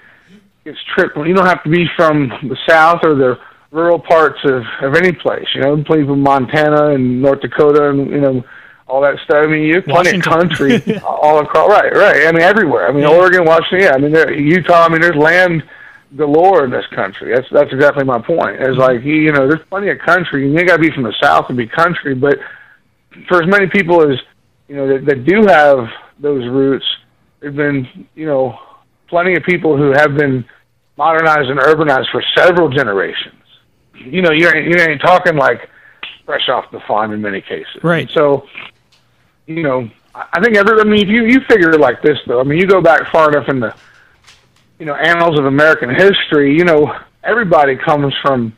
[0.65, 1.17] gets tripped.
[1.17, 3.38] You don't have to be from the south or the
[3.73, 5.49] rural parts of of any place.
[5.55, 8.45] You know, plenty from Montana and North Dakota and you know
[8.87, 9.39] all that stuff.
[9.39, 11.69] I mean, you have plenty of country all across.
[11.69, 12.27] Right, right.
[12.27, 12.89] I mean, everywhere.
[12.89, 13.81] I mean, Oregon, Washington.
[13.81, 14.85] Yeah, I mean, there, Utah.
[14.85, 15.65] I mean, there's land
[16.17, 17.35] galore in this country.
[17.35, 18.61] That's that's exactly my point.
[18.61, 18.81] It's mm-hmm.
[18.81, 20.49] like you, you know, there's plenty of country.
[20.49, 22.39] You ain't got to be from the south to be country, but
[23.29, 24.19] for as many people as
[24.69, 25.89] you know that, that do have
[26.21, 26.85] those roots,
[27.41, 28.59] there've been you know
[29.09, 30.45] plenty of people who have been
[30.97, 33.42] modernized and urbanized for several generations.
[34.05, 35.69] You know, you ain't, you ain't talking like
[36.25, 37.83] fresh off the farm in many cases.
[37.83, 38.11] Right.
[38.11, 38.47] So,
[39.47, 40.81] you know, I think every.
[40.81, 43.11] I mean, if you you figure it like this though, I mean, you go back
[43.11, 43.75] far enough in the
[44.79, 46.55] you know annals of American history.
[46.57, 48.57] You know, everybody comes from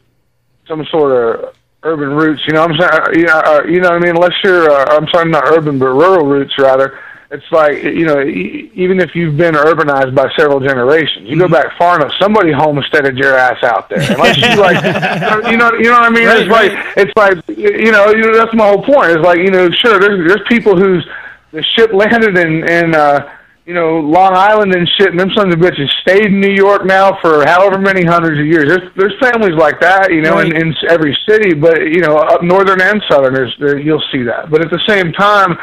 [0.67, 1.55] some sort of
[1.85, 2.43] urban roots.
[2.47, 4.17] You know, what I'm saying, uh, you know, uh, you know what I mean.
[4.17, 6.99] Unless you're, uh, I'm sorry, not urban, but rural roots rather.
[7.31, 11.49] It's like you know, e- even if you've been urbanized by several generations, you go
[11.49, 14.01] back far enough, somebody homesteaded your ass out there.
[14.13, 14.83] Unless you like,
[15.51, 16.27] you know, you know what I mean.
[16.27, 19.11] Right, it's like it's like you know, you know, that's my whole point.
[19.13, 21.07] It's like you know, sure, there's there's people whose
[21.53, 23.29] the ship landed in in uh,
[23.65, 26.85] you know Long Island and shit, and them sons of bitches stayed in New York
[26.85, 28.69] now for however many hundreds of years.
[28.69, 32.43] There's there's families like that, you know, in, in every city, but you know, up
[32.43, 34.51] northern and southern, there's, there you'll see that.
[34.51, 35.57] But at the same time,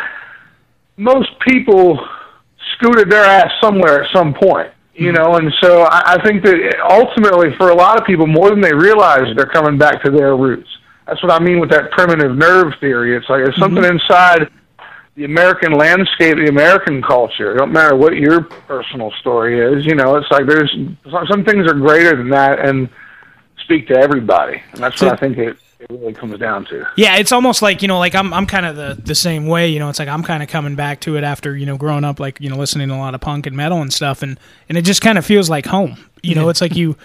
[1.02, 2.00] most people
[2.74, 4.72] scooted their ass somewhere at some point.
[4.94, 5.16] You hmm.
[5.16, 8.62] know, and so I, I think that ultimately, for a lot of people, more than
[8.62, 10.70] they realize, they're coming back to their roots.
[11.08, 13.18] That's what I mean with that primitive nerve theory.
[13.18, 13.98] It's like there's something mm-hmm.
[14.00, 14.50] inside
[15.16, 17.54] the American landscape, the American culture.
[17.54, 19.86] It don't matter what your personal story is.
[19.86, 22.90] You know, it's like there's some, some things are greater than that and
[23.64, 26.86] speak to everybody, and that's what I think it, it really comes down to.
[26.96, 29.68] Yeah, it's almost like you know, like I'm I'm kind of the the same way.
[29.70, 32.04] You know, it's like I'm kind of coming back to it after you know growing
[32.06, 34.40] up, like you know, listening to a lot of punk and metal and stuff, and
[34.70, 35.98] and it just kind of feels like home.
[36.24, 36.50] You know, Yeah.
[36.52, 36.96] it's like you.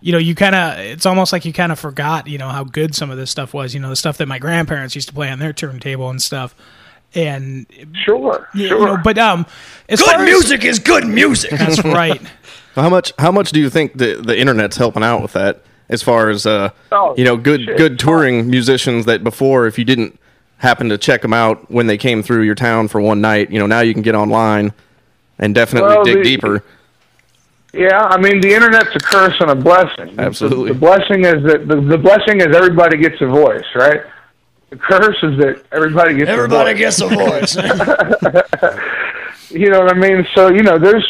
[0.00, 2.62] You know, you kind of, it's almost like you kind of forgot, you know, how
[2.62, 5.14] good some of this stuff was, you know, the stuff that my grandparents used to
[5.14, 6.54] play on their turntable and stuff.
[7.14, 7.64] And
[8.04, 9.46] sure, you know, but, um,
[9.88, 11.52] as Good far as- music is good music.
[11.52, 12.20] That's right.
[12.74, 13.14] How much?
[13.18, 15.62] How much do you think the the internet's helping out with that?
[15.88, 17.76] As far as uh, Oh, you know, good shit.
[17.76, 20.18] good touring musicians that before, if you didn't
[20.58, 23.58] happen to check them out when they came through your town for one night, you
[23.58, 24.72] know, now you can get online
[25.38, 26.64] and definitely Well, dig the- deeper.
[27.74, 30.14] Yeah, I mean the internet's a curse and a blessing.
[30.16, 30.68] Absolutely.
[30.68, 34.00] The, the blessing is that the, the blessing is everybody gets a voice, right?
[34.70, 36.98] The curse is that everybody gets Everybody a voice.
[36.98, 37.56] gets a voice.
[39.50, 40.26] you know what I mean?
[40.34, 41.04] So you know, there's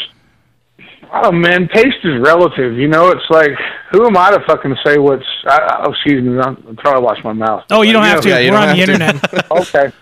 [1.22, 2.74] oh man, taste is relative.
[2.76, 3.50] You know, it's like
[3.90, 5.24] who am I to fucking say what's?
[5.46, 7.64] I, I- oh, excuse me, I'm, I'm trying to wash my mouth.
[7.70, 8.28] Oh, you don't Like, have to.
[8.30, 9.42] know- We're on the internet.
[9.50, 9.92] okay.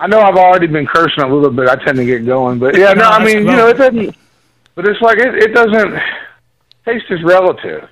[0.00, 1.68] I know I've already been cursing a little bit.
[1.68, 3.74] I tend to get going, but yeah, no, No, I that's mean, you know, it
[3.78, 4.16] doesn't.
[4.74, 5.94] But it's like it, it doesn't.
[6.84, 7.88] Taste is relative.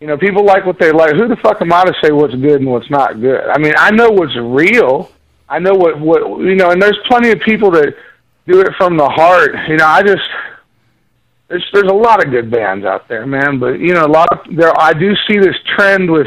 [0.00, 1.14] You know, people like what they like.
[1.14, 3.40] Who the fuck am I to say what's good and what's not good?
[3.48, 5.10] I mean, I know what's real.
[5.48, 7.94] I know what what you know, and there's plenty of people that
[8.46, 9.54] do it from the heart.
[9.68, 10.22] You know, I just
[11.48, 13.58] there's there's a lot of good bands out there, man.
[13.58, 14.72] But you know, a lot of there.
[14.78, 16.26] I do see this trend with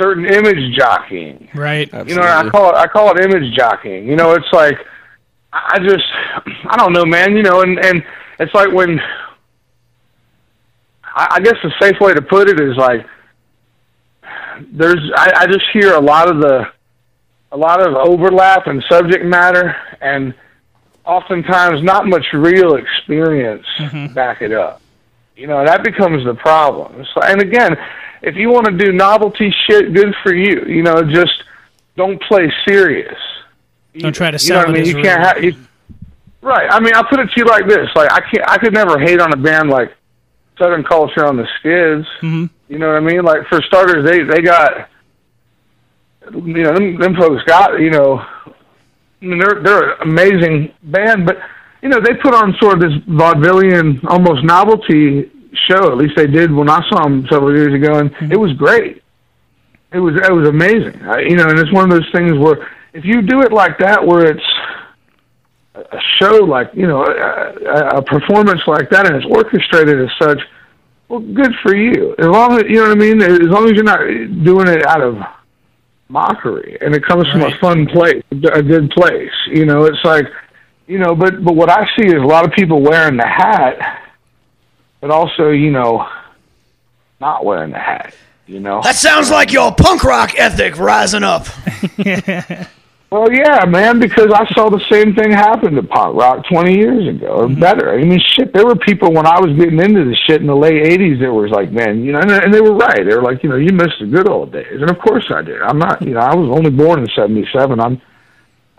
[0.00, 1.48] certain image jockeying.
[1.54, 1.92] Right.
[2.08, 4.06] You know, I call it I call it image jockeying.
[4.06, 4.78] You know, it's like
[5.52, 6.04] I I just
[6.70, 7.36] I don't know, man.
[7.36, 8.04] You know, and and
[8.38, 9.00] it's like when
[11.14, 13.06] I, I guess the safe way to put it is like
[14.72, 16.64] there's I, I just hear a lot of the
[17.50, 20.34] a lot of overlap in subject matter and
[21.04, 23.66] oftentimes not much real experience
[24.14, 24.80] back it up.
[25.36, 27.04] You know, that becomes the problem.
[27.14, 27.76] So, and again,
[28.22, 30.64] if you want to do novelty shit, good for you.
[30.66, 31.42] You know, just
[31.96, 33.18] don't play serious.
[33.96, 34.58] Don't try to sell.
[34.58, 34.88] You know what I mean?
[34.88, 35.04] You real.
[35.04, 35.54] can't have you.
[36.40, 36.68] Right.
[36.70, 38.98] I mean, I'll put it to you like this: like I can't, I could never
[38.98, 39.94] hate on a band like
[40.58, 42.06] Southern Culture on the Skids.
[42.20, 42.50] Mhm.
[42.68, 43.22] You know what I mean?
[43.22, 44.88] Like for starters, they they got,
[46.32, 48.24] you know, them, them folks got you know
[49.22, 51.38] I mean, they're they're an amazing band, but
[51.80, 55.30] you know they put on sort of this vaudevillian, almost novelty
[55.68, 55.92] show.
[55.92, 58.32] At least they did when I saw them several years ago, and mm-hmm.
[58.32, 59.02] it was great.
[59.92, 61.00] It was it was amazing.
[61.02, 63.78] I, you know, and it's one of those things where if you do it like
[63.78, 64.44] that, where it's
[65.74, 70.40] a show like you know a, a performance like that, and it's orchestrated as such.
[71.08, 72.16] Well, good for you.
[72.18, 73.22] As long as you know what I mean.
[73.22, 74.00] As long as you're not
[74.44, 75.18] doing it out of
[76.12, 79.32] mockery, and it comes from a fun place, a good place.
[79.48, 80.26] You know, it's like,
[80.86, 84.04] you know, but but what I see is a lot of people wearing the hat,
[85.00, 86.06] but also you know,
[87.20, 88.14] not wearing the hat.
[88.46, 91.46] You know, That sounds like your punk rock ethic rising up.
[93.12, 97.14] Well, yeah, man, because I saw the same thing happen to punk rock 20 years
[97.14, 97.60] ago, or mm-hmm.
[97.60, 97.92] better.
[97.92, 100.56] I mean, shit, there were people when I was getting into the shit in the
[100.56, 103.04] late 80s that was like, man, you know, and, and they were right.
[103.04, 104.80] They were like, you know, you missed the good old days.
[104.80, 105.60] And of course I did.
[105.60, 107.78] I'm not, you know, I was only born in 77.
[107.80, 108.00] I'm,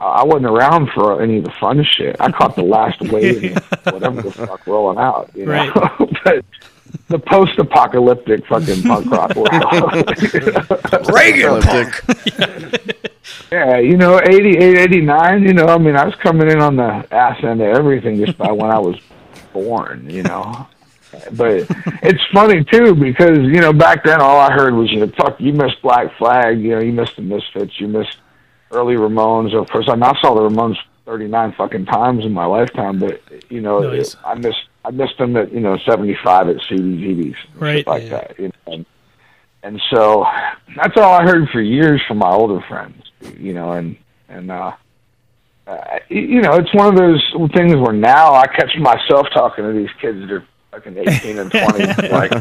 [0.05, 2.15] I wasn't around for any of the fun shit.
[2.19, 5.71] I caught the last wave, of whatever the fuck rolling out, you know.
[6.23, 6.45] but
[7.07, 9.51] the post-apocalyptic fucking punk rock world.
[11.13, 12.01] Reagan punk.
[13.51, 17.07] Yeah, you know, 88, 89, you know, I mean, I was coming in on the
[17.11, 18.97] ass end of everything just by when I was
[19.53, 20.67] born, you know.
[21.33, 21.67] But
[22.01, 25.39] it's funny, too, because, you know, back then all I heard was, you know, fuck,
[25.39, 28.17] you missed Black Flag, you know, you missed the Misfits, you missed
[28.73, 29.53] early Ramones.
[29.53, 33.21] Of course, I, mean, I saw the Ramones 39 fucking times in my lifetime, but,
[33.49, 34.15] you know, Nice.
[34.25, 37.35] I missed I missed them at, you know, 75 at CBGBs.
[37.55, 37.87] Right.
[37.87, 38.37] Like that.
[38.37, 38.85] You know, and,
[39.63, 40.25] and so
[40.75, 43.95] that's all I heard for years from my older friends, you know, and,
[44.27, 44.73] and, uh,
[45.65, 49.71] uh, you know, it's one of those things where now I catch myself talking to
[49.71, 52.09] these kids that are fucking 18 and 20.
[52.09, 52.31] like,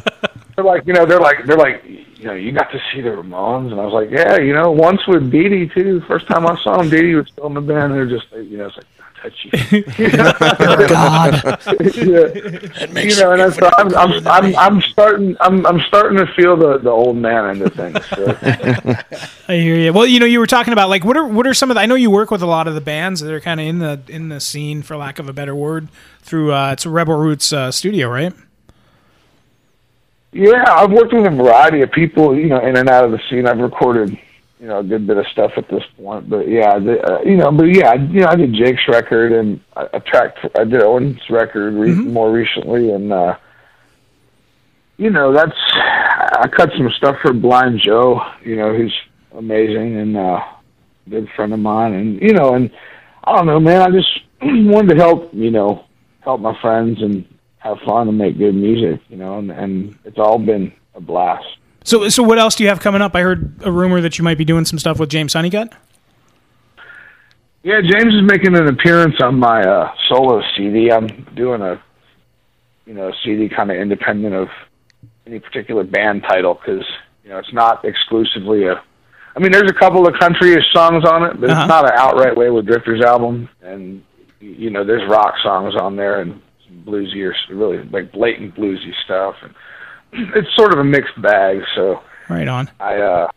[0.56, 3.10] they're like, you know, they're like, they're like, you know, you got to see the
[3.10, 3.72] Ramones.
[3.72, 6.00] And I was like, yeah, you know, once with Dee Dee too.
[6.06, 7.94] First time I saw him, Dee Dee was still in the band.
[7.94, 8.86] They're just, you know, it's like,
[9.22, 9.50] touchy.
[10.88, 11.34] God.
[11.94, 13.02] yeah.
[13.02, 16.78] you know, and so I'm, I'm, I'm, I'm starting, I'm, I'm starting to feel the,
[16.78, 18.04] the old man end of things.
[18.06, 18.36] So.
[19.48, 19.92] I hear you.
[19.92, 21.80] Well, you know, you were talking about like what are what are some of the?
[21.80, 23.78] I know you work with a lot of the bands that are kind of in
[23.78, 25.88] the in the scene, for lack of a better word,
[26.20, 28.32] through uh, it's Rebel Roots uh, studio, right?
[30.32, 33.20] Yeah, I've worked with a variety of people, you know, in and out of the
[33.28, 33.46] scene.
[33.46, 34.18] I've recorded,
[34.58, 36.30] you know, a good bit of stuff at this point.
[36.30, 39.60] But yeah, the, uh, you know, but yeah, you know, I did Jake's record and
[39.76, 43.36] I, I tracked, I did Owen's record re- more recently, and uh,
[44.96, 48.96] you know, that's I cut some stuff for Blind Joe, you know, who's
[49.36, 50.40] amazing and uh,
[51.06, 52.70] a good friend of mine, and you know, and
[53.24, 54.08] I don't know, man, I just
[54.42, 55.84] wanted to help, you know,
[56.20, 57.26] help my friends and
[57.62, 61.44] have fun and make good music, you know, and, and it's all been a blast.
[61.84, 63.14] So, so what else do you have coming up?
[63.14, 65.72] I heard a rumor that you might be doing some stuff with James Honeycutt.
[67.62, 70.90] Yeah, James is making an appearance on my uh, solo CD.
[70.90, 71.06] I'm
[71.36, 71.80] doing a,
[72.86, 74.48] you know, a CD kind of independent of
[75.26, 76.84] any particular band title because
[77.22, 78.82] you know it's not exclusively a.
[79.34, 81.60] I mean, there's a couple of countryish songs on it, but Uh-huh.
[81.62, 83.48] it's not an outright Wayward Drifters album.
[83.62, 84.02] And
[84.40, 86.42] you know, there's rock songs on there and
[86.84, 89.54] bluesy or s- really like blatant bluesy stuff, and
[90.36, 91.60] it's sort of a mixed bag.
[91.74, 92.70] So Right on.
[92.80, 93.28] I, uh,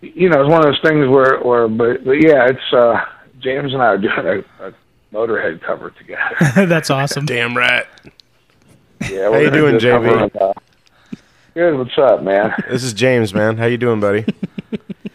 [0.00, 3.00] you know, it's one of those things where, where, but, but yeah, it's uh,
[3.40, 4.72] James and I are doing a, a
[5.12, 6.36] Motorhead cover together.
[6.66, 7.26] That's awesome.
[7.26, 7.86] Damn right.
[9.02, 10.54] Yeah, How we're you doing, do a cover JV?
[11.58, 11.78] Of, Good.
[11.78, 12.54] What's up, man?
[12.70, 13.56] This is James, man.
[13.56, 14.24] How you doing, buddy?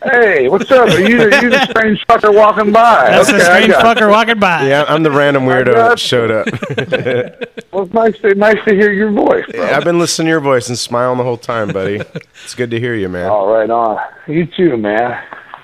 [0.04, 0.90] Hey, what's up?
[0.90, 3.10] Are you the, you the strange fucker walking by?
[3.10, 4.68] That's okay, a I strange got fucker walking by.
[4.68, 6.48] Yeah, I'm the random weirdo that showed up.
[7.74, 9.66] Well, it's nice to nice to hear your voice, bro.
[9.66, 12.02] I've been listening to your voice and smiling the whole time, buddy.
[12.44, 13.32] It's good to hear you, man.
[13.32, 13.98] All right, on.
[14.28, 15.20] You too, man.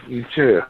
[0.07, 0.63] You too.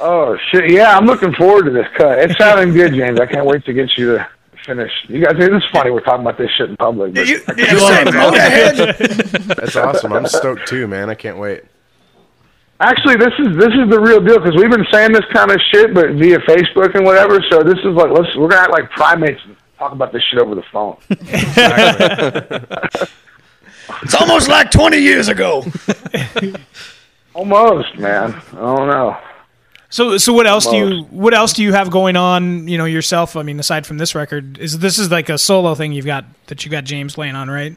[0.00, 0.70] Oh shit!
[0.70, 2.18] Yeah, I'm looking forward to this cut.
[2.20, 3.20] It's sounding good, James.
[3.20, 4.28] I can't wait to get you to
[4.64, 4.92] finish.
[5.08, 5.90] You guys, it's funny.
[5.90, 7.14] We're talking about this shit in public.
[7.14, 10.12] But You, I you can't say That's awesome.
[10.12, 11.10] I'm stoked too, man.
[11.10, 11.62] I can't wait.
[12.80, 15.60] Actually, this is this is the real deal because we've been saying this kind of
[15.72, 17.40] shit, but via Facebook and whatever.
[17.50, 20.40] So this is like let's we're gonna act like primates and talk about this shit
[20.40, 20.96] over the phone.
[24.02, 25.64] It's almost like 20 years ago.
[27.34, 28.34] Almost, man.
[28.52, 29.16] I don't know.
[29.94, 32.66] So, so what else do you what else do you have going on?
[32.66, 33.36] You know yourself.
[33.36, 36.24] I mean, aside from this record, is this is like a solo thing you've got
[36.48, 37.76] that you got James playing on, right?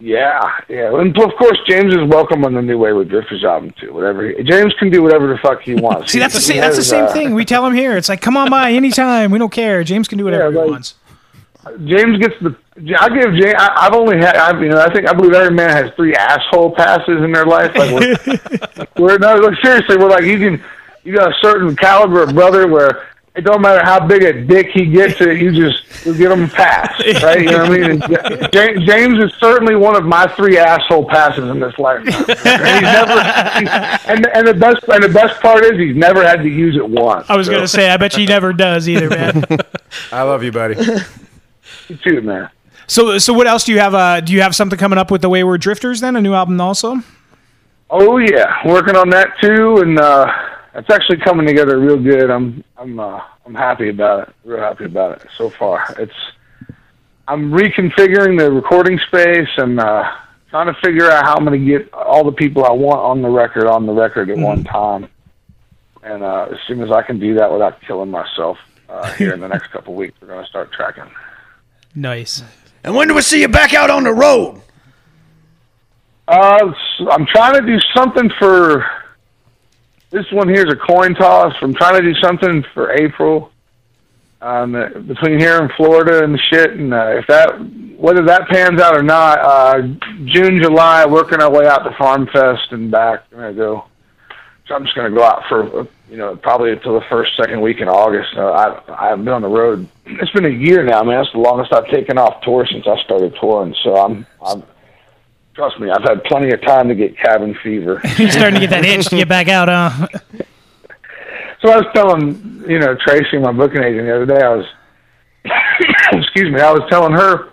[0.00, 3.92] Yeah, yeah, and of course James is welcome on the new Wayward Drifters album too.
[3.92, 6.10] Whatever he, James can do, whatever the fuck he wants.
[6.10, 7.34] See, that's the same, that's the same uh, thing.
[7.34, 7.96] We tell him here.
[7.96, 9.30] It's like, come on by anytime.
[9.30, 9.84] We don't care.
[9.84, 10.96] James can do whatever Yeah, he wants.
[11.84, 12.56] James gets the.
[12.98, 13.54] I give James.
[13.56, 14.34] I, I've only had.
[14.34, 17.46] I've, you know, I think I believe every man has three asshole passes in their
[17.46, 17.72] life.
[17.76, 20.64] Like we're, we're no, look, seriously, we're like you can.
[21.04, 24.66] You got a certain caliber of brother where it don't matter how big a dick
[24.74, 27.40] he gets it, you just you give him a pass, right?
[27.40, 28.02] You know what I mean?
[28.02, 32.12] And James, James is certainly one of my three asshole passes in this lifetime.
[32.28, 33.12] And he's never,
[33.58, 36.76] he's- and and the best and the best part is he's never had to use
[36.76, 37.24] it once.
[37.30, 39.44] I was gonna say, I bet he never does either, man.
[40.12, 40.76] I love you, buddy.
[41.88, 42.50] You too, man.
[42.86, 43.94] So, so what else do you have?
[43.94, 46.00] Uh, do you have something coming up with the Wayward Drifters?
[46.02, 46.96] Then a new album also.
[47.88, 50.30] Oh yeah, working on that too, and uh,
[50.74, 52.30] it's actually coming together real good.
[52.30, 54.34] I'm I'm uh, I'm happy about it.
[54.44, 55.84] Real happy about it so far.
[55.98, 56.12] It's
[57.28, 60.10] I'm reconfiguring the recording space and uh,
[60.50, 63.22] trying to figure out how I'm going to get all the people I want on
[63.22, 65.08] the record on the record at one time.
[66.02, 68.58] And uh, as soon as I can do that without killing myself
[68.88, 71.08] uh, here in the next couple weeks, we're going to start tracking.
[71.94, 72.42] Nice.
[72.82, 74.60] And when do we see you back out on the road?
[76.26, 78.84] Uh, s- I'm trying to do something for
[80.12, 80.48] this one.
[80.48, 81.54] Here's a coin toss.
[81.62, 83.50] I'm trying to do something for April.
[84.40, 84.72] Um,
[85.06, 87.60] between here and Florida and shit, and uh, if that
[87.96, 89.82] whether that pans out or not, uh,
[90.24, 93.22] June, July, working our way out to Farm Fest and back.
[93.30, 93.84] I'm gonna go.
[94.66, 97.80] So I'm just gonna go out for you know probably until the first second week
[97.80, 98.36] in August.
[98.36, 99.88] Uh, I I haven't been on the road.
[100.06, 101.20] It's been a year now, man.
[101.20, 103.76] It's the longest I've taken off tour since I started touring.
[103.84, 104.64] So I'm I'm
[105.54, 108.00] Trust me, I've had plenty of time to get cabin fever.
[108.16, 110.06] You're starting to get that itch to get back out, huh?
[111.60, 114.66] So I was telling, you know, Tracy, my booking agent, the other day, I was,
[116.12, 117.50] excuse me, I was telling her,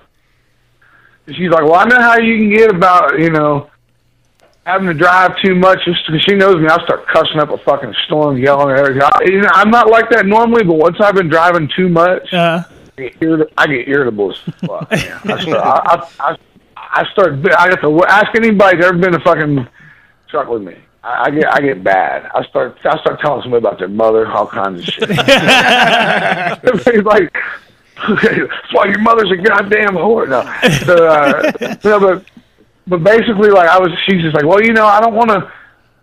[1.28, 3.70] she's like, well, I know how you can get about, you know,
[4.66, 6.68] having to drive too much just because she knows me.
[6.68, 9.02] I'll start cussing up a fucking storm, yelling at everything.
[9.04, 12.34] I, you know, I'm not like that normally, but once I've been driving too much,
[12.34, 12.64] uh,
[12.98, 14.88] I, get irrit- I get irritable as fuck.
[14.92, 14.98] I
[15.42, 16.38] start, I, I, I,
[16.92, 19.68] I start, I have to ask anybody who's ever been in a fucking
[20.30, 20.76] truck with me.
[21.04, 22.30] I, I get, I get bad.
[22.34, 25.10] I start, I start telling somebody about their mother, all kinds of shit.
[25.10, 25.18] It's
[27.06, 27.34] like,
[27.98, 30.28] that's why your mother's a goddamn whore.
[30.28, 30.42] No,
[30.86, 31.52] so, uh,
[31.84, 32.26] no, but,
[32.88, 35.52] but basically, like, I was, she's just like, well, you know, I don't want to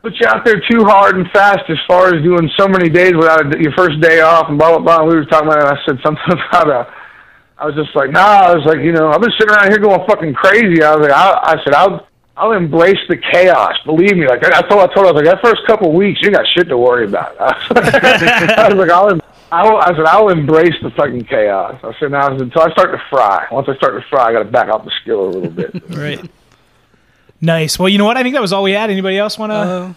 [0.06, 3.14] put you out there too hard and fast as far as doing so many days
[3.14, 5.00] without a, your first day off and blah blah blah.
[5.00, 5.68] And we were talking about it.
[5.68, 6.90] And I said something about uh
[7.58, 8.20] I was just like, nah.
[8.20, 10.82] I was like, you know, I've been sitting around here going fucking crazy.
[10.82, 13.72] I was like, I, I said, I'll I'll embrace the chaos.
[13.86, 14.28] Believe me.
[14.28, 16.46] Like I told I told I was like, that first couple of weeks, you got
[16.54, 17.34] shit to worry about.
[17.40, 19.10] I was like, I'll.
[19.10, 19.20] em-
[19.52, 21.78] I'll, I said I'll embrace the fucking chaos.
[21.82, 23.46] I said now until I start to fry.
[23.52, 25.88] Once I start to fry, I got to back off the skill a little bit.
[25.96, 26.20] right.
[27.40, 27.78] Nice.
[27.78, 28.16] Well, you know what?
[28.16, 28.90] I think that was all we had.
[28.90, 29.54] Anybody else want to?
[29.54, 29.92] Uh,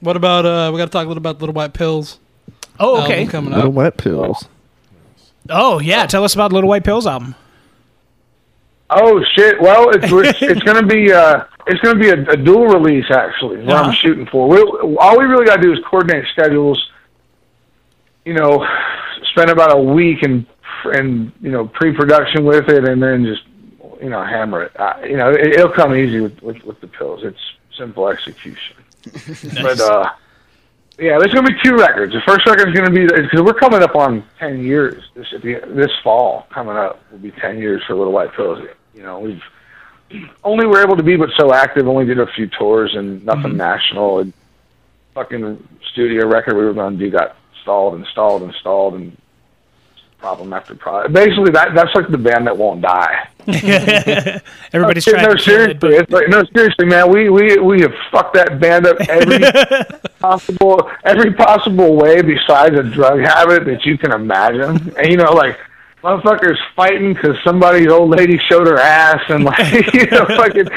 [0.00, 0.70] what about uh?
[0.70, 2.18] We got to talk a little about Little White Pills.
[2.78, 3.26] oh, okay.
[3.26, 3.56] coming up.
[3.56, 4.48] Little White wet pills.
[5.50, 6.06] Oh, yeah.
[6.06, 7.34] Tell us about Little White Pills album.
[8.88, 9.60] Oh shit!
[9.60, 12.66] Well, it's it's, it's going to be uh, it's going to be a, a dual
[12.66, 13.58] release actually.
[13.64, 13.84] What Uh-huh.
[13.90, 14.48] I'm shooting for.
[14.48, 14.60] We,
[14.98, 16.88] all we really got to do is coordinate schedules.
[18.24, 18.64] You know,
[19.32, 20.46] spend about a week and
[20.84, 23.42] and you know pre-production with it, and then just
[24.00, 24.78] you know hammer it.
[24.78, 27.24] Uh, you know, it, it'll come easy with, with with the pills.
[27.24, 27.40] It's
[27.76, 28.76] simple execution.
[29.62, 30.10] But uh,
[30.98, 32.12] yeah, there's going to be two records.
[32.12, 35.04] The first record is going to be because we're coming up on ten years.
[35.14, 38.66] This this fall coming up will be ten years for Little White Pills.
[38.94, 39.42] You know, we've
[40.42, 41.86] only were able to be but so active.
[41.86, 43.58] Only did a few tours and nothing mm-hmm.
[43.58, 44.20] national.
[44.20, 44.32] And
[45.12, 49.16] fucking studio record we were going to do got stalled and stalled and stalled and
[50.18, 51.12] problem after problem.
[51.12, 53.28] Basically, that that's like the band that won't die.
[54.72, 57.10] Everybody's no, trying no, it, seriously, it's like no, seriously, man.
[57.10, 59.38] We we we have fucked that band up every
[60.18, 64.94] possible every possible way besides a drug habit that you can imagine.
[64.98, 65.58] And you know, like
[66.02, 69.58] motherfuckers fighting because somebody's old lady showed her ass, and like
[69.94, 70.68] you know, fucking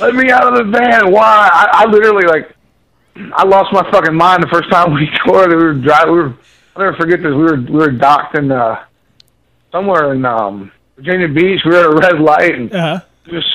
[0.00, 1.12] let me out of the van.
[1.12, 1.48] Why?
[1.52, 2.52] I, I literally like
[3.32, 5.50] I lost my fucking mind the first time we toured.
[5.50, 6.14] We were driving.
[6.14, 6.34] We were.
[6.74, 7.30] I'll never forget this.
[7.30, 8.84] We were we were docked in uh
[9.70, 11.60] somewhere in um Virginia Beach.
[11.64, 13.00] We were at a red light and Uh-huh.
[13.30, 13.46] just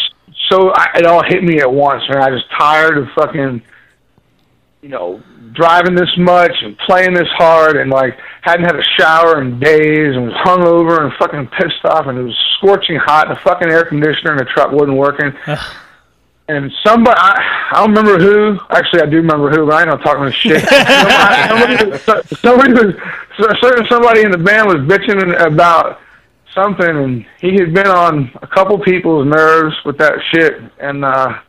[0.49, 2.21] so I, it all hit me at once, man.
[2.23, 3.61] I was tired of fucking,
[4.81, 5.21] you know,
[5.53, 10.15] driving this much and playing this hard, and like hadn't had a shower in days,
[10.15, 13.27] and was hungover and fucking pissed off, and it was scorching hot.
[13.29, 15.31] The fucking air conditioner in the truck wasn't working.
[16.49, 18.59] And somebody, I, I don't remember who.
[18.69, 20.61] Actually, I do remember who, but I ain't not talking shit.
[20.67, 22.95] somebody, somebody, somebody was,
[23.61, 26.01] certain somebody in the band was bitching about
[26.53, 31.39] something, and he had been on a couple people's nerves with that shit, and uh,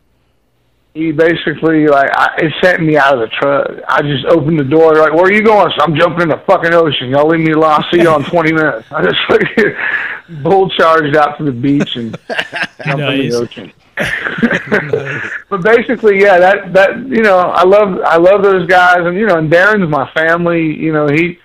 [0.94, 3.68] he basically like I, it sent me out of the truck.
[3.88, 6.42] I just opened the door, like, "Where are you going?" So I'm jumping in the
[6.46, 7.11] fucking ocean.
[7.11, 7.72] Y'all leave me alone.
[7.72, 8.92] I'll see you on 20 minutes.
[8.92, 9.76] I just like
[10.42, 12.16] bull charged out to the beach and
[12.86, 13.72] jumped in the ocean.
[15.50, 19.26] but basically, yeah, that that you know, I love I love those guys, and you
[19.26, 20.78] know, and Darren's my family.
[20.78, 21.38] You know, he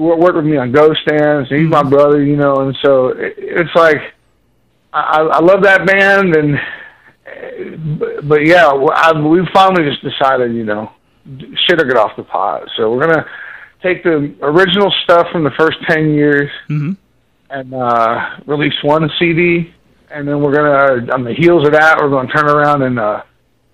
[0.00, 1.48] worked with me on Ghost Dance.
[1.48, 2.22] He's my brother.
[2.24, 3.98] You know, and so it, it's like
[4.92, 10.64] I, I love that band, and but, but yeah, I, we finally just decided, you
[10.64, 10.90] know,
[11.66, 12.68] shit or get off the pot.
[12.76, 13.26] So we're gonna
[13.82, 16.92] take the original stuff from the first ten years Mm-hmm.
[17.50, 19.72] and uh, release one CD,
[20.10, 23.22] and then we're gonna on the heels of that, we're gonna turn around and uh,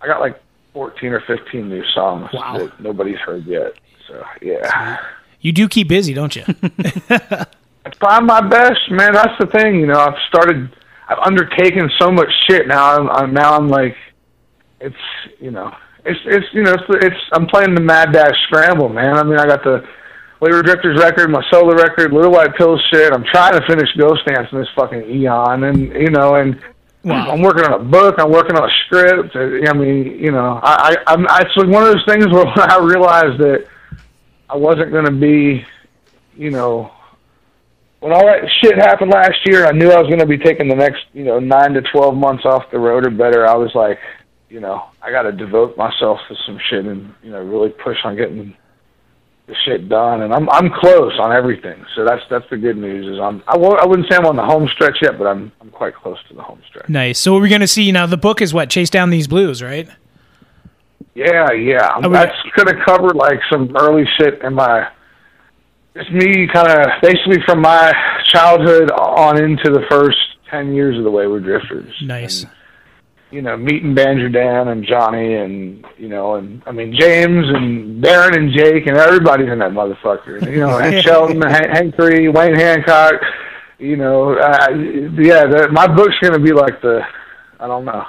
[0.03, 0.41] I got like
[0.73, 3.73] fourteen or fifteen new songs that nobody's heard yet.
[4.07, 4.99] So yeah,
[5.47, 6.43] You do keep busy, don't you?
[7.09, 9.13] I try my best, man.
[9.13, 10.01] That's the thing, you know.
[10.01, 10.75] I've started,
[11.09, 12.67] I've undertaken so much shit.
[12.67, 13.95] Now I'm, I'm now I'm like,
[14.81, 14.97] it's
[15.39, 15.73] you know,
[16.05, 19.17] it's it's you know, it's, it's I'm playing the Mad Dash Scramble, man.
[19.17, 19.87] I mean, I got the
[20.41, 23.13] Wayward Drifters record, my solo record, Little White Pill shit.
[23.13, 26.61] I'm trying to finish Ghost Dance in this fucking eon, and you know, and
[27.05, 28.17] I'm working on a book.
[28.19, 29.37] I'm working on a script.
[29.37, 32.27] uh, I mean, you know, I, I I'm I, it's like one of those things
[32.33, 33.69] where I realized that
[34.49, 35.65] I wasn't going to be,
[36.37, 36.91] you know,
[38.01, 40.69] when all that shit happened last year, I knew I was going to be taking
[40.69, 43.47] the next, you know, nine to twelve months off the road or better.
[43.49, 43.99] I was like,
[44.49, 47.97] you know, I got to devote myself to some shit and you know really push
[48.05, 48.55] on getting
[49.49, 50.23] the shit done.
[50.23, 51.85] And I'm I'm close on everything.
[51.97, 53.07] So that's that's the good news.
[53.13, 55.51] Is I'm I, w- I wouldn't say I'm on the home stretch yet, but I'm
[55.61, 56.89] I'm quite close to the home stretch.
[56.89, 57.19] nice.
[57.19, 58.07] So what we're gonna see now.
[58.07, 58.71] The book is what?
[58.71, 59.89] Chase down these blues, right?
[61.17, 61.87] Yeah, yeah.
[61.95, 64.87] I would- That's gonna cover like some early shit in my.
[65.95, 67.91] It's me kind of basically from my
[68.25, 70.19] childhood on into the first
[70.51, 71.91] ten years of the Wayward Drifters.
[72.03, 72.45] Nice.
[73.31, 78.05] You know, meeting Banjo Dan and Johnny and you know, and I mean James and
[78.05, 80.47] Darren and Jake and everybody's in that motherfucker.
[80.51, 83.15] You know, and Sheldon, Han- Hank Three, Wayne Hancock.
[83.79, 85.47] You know, uh, yeah.
[85.47, 87.01] The, my book's gonna be like the,
[87.59, 88.05] I don't know.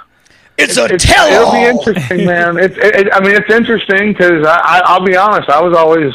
[0.58, 1.28] It's a tell.
[1.28, 2.58] It'll be interesting, man.
[2.58, 5.50] It's, it, it, I mean, it's interesting because I, I, I'll be honest.
[5.50, 6.14] I was always,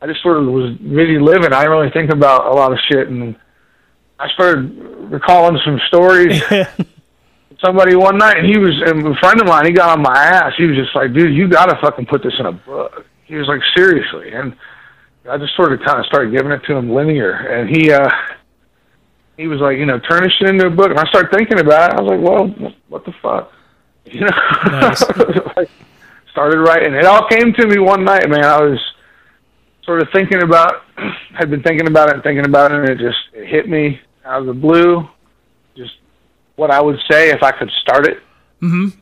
[0.00, 1.52] I just sort of was busy living.
[1.52, 3.34] I didn't really think about a lot of shit, and
[4.20, 4.72] I started
[5.10, 6.42] recalling some stories.
[7.60, 9.64] Somebody one night, and he was and a friend of mine.
[9.64, 10.52] He got on my ass.
[10.58, 13.34] He was just like, "Dude, you got to fucking put this in a book." He
[13.36, 14.54] was like, "Seriously," and
[15.28, 17.90] I just sort of kind of started giving it to him linear, and he.
[17.92, 18.08] uh
[19.36, 20.90] he was like, you know, turn this shit into a book.
[20.90, 21.98] And I started thinking about it.
[21.98, 23.52] I was like, well, what the fuck?
[24.06, 24.92] You know,
[25.56, 25.68] like,
[26.30, 26.94] started writing.
[26.94, 28.44] It all came to me one night, man.
[28.44, 28.78] I was
[29.84, 30.84] sort of thinking about,
[31.34, 34.00] had been thinking about it and thinking about it, and it just it hit me
[34.24, 35.08] out of the blue.
[35.76, 35.94] Just
[36.56, 38.18] what I would say if I could start it.
[38.62, 38.98] Mm-hmm.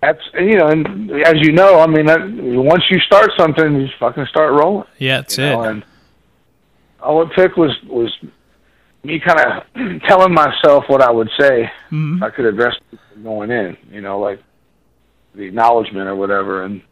[0.00, 3.86] That's you know, and as you know, I mean, that, once you start something, you
[3.86, 4.86] just fucking start rolling.
[4.98, 5.42] Yeah, that's it.
[5.42, 5.84] know, and
[7.02, 8.16] all it took was was
[9.04, 12.16] me kind of telling myself what I would say Mhm.
[12.18, 12.76] if I could address
[13.22, 14.42] going in, you know, like
[15.34, 16.62] the acknowledgement or whatever.
[16.64, 16.82] And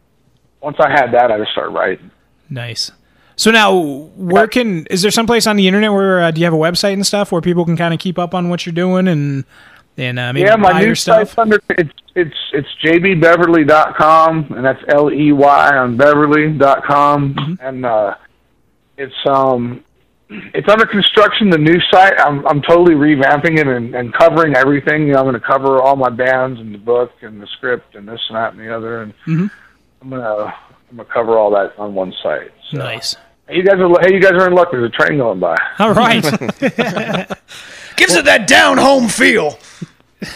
[0.61, 2.11] once I had that, I just started writing.
[2.49, 2.91] Nice.
[3.35, 3.73] So now,
[4.15, 6.93] where can is there someplace on the internet where uh, do you have a website
[6.93, 9.45] and stuff where people can kind of keep up on what you're doing and
[9.97, 11.37] and uh, maybe yeah, my buy new stuff?
[11.39, 17.53] under it's it's it's jbbeverly.com and that's L E Y on beverly.com Mm-hmm.
[17.65, 18.15] and uh
[18.97, 19.83] it's um
[20.29, 25.07] it's under construction the new site i'm i'm totally revamping it and, and covering everything
[25.07, 27.95] you know i'm going to cover all my bands and the book and the script
[27.95, 29.49] and this and that and the other and Mhm.
[30.01, 30.53] i'm going to
[30.91, 32.77] i'm going to cover all that on one site so.
[32.77, 33.15] Nice.
[33.47, 35.57] hey you guys are hey you guys are in luck there's a train going by
[35.79, 36.23] All right.
[37.97, 39.57] Gives it that down home feel.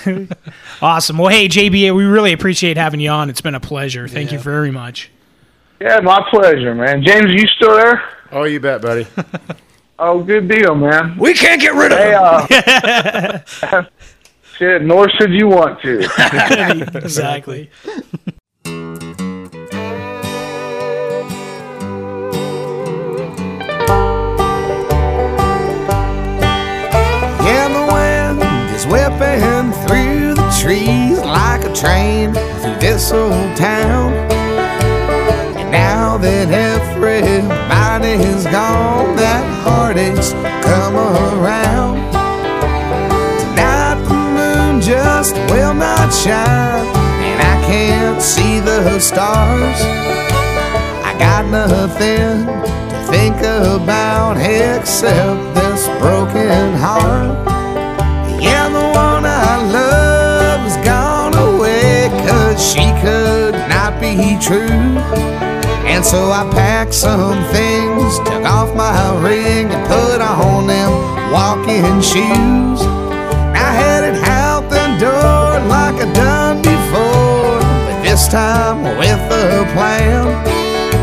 [0.82, 1.18] awesome.
[1.18, 3.30] Well, hey JBA, we really appreciate having you on.
[3.30, 4.08] It's been a pleasure.
[4.08, 5.12] Thank you very much.
[5.80, 8.02] yeah my pleasure man james you still there
[8.36, 9.06] Oh, you bet, buddy.
[10.00, 11.16] Oh, good deal, man.
[11.20, 13.44] We can't get rid of hey, him.
[13.62, 13.84] Uh,
[14.58, 16.00] shit, nor should you want to.
[16.96, 17.70] exactly.
[27.46, 28.42] Yeah, the wind
[28.76, 34.14] is whipping through the trees like a train through this old town.
[35.56, 38.93] And now that everybody's gone, that
[39.66, 40.34] heartache's
[40.68, 41.96] come around.
[43.40, 46.86] Tonight the moon just will not shine,
[47.30, 49.80] and I can't see the stars.
[51.10, 52.46] I got nothing
[52.92, 57.32] to think about except this broken heart.
[58.42, 65.33] Yeah, the one I love has gone away, cause she could not be true.
[65.94, 70.92] And so I packed some things, took off my ring, and put on them
[71.32, 72.82] walking shoes.
[73.54, 80.28] I headed out the door like I'd done before, but this time with a plan.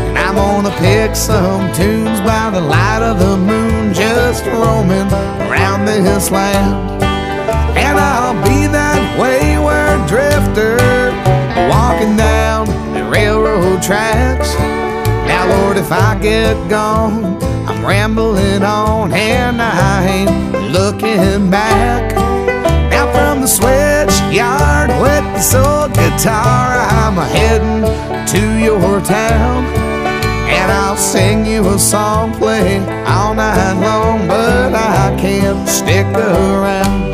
[0.09, 5.07] And I'm gonna pick some tunes by the light of the moon, just roaming
[5.47, 7.01] around this land.
[7.79, 10.75] And I'll be that wayward drifter,
[11.71, 14.51] walking down the railroad tracks.
[15.41, 22.13] Now, Lord, if I get gone, I'm rambling on and I ain't looking back.
[22.91, 27.81] Now, from the switch yard with the soul guitar, I'm heading
[28.33, 29.65] to your town.
[30.45, 32.77] And I'll sing you a song, play
[33.07, 37.10] all night long, but I can't stick around.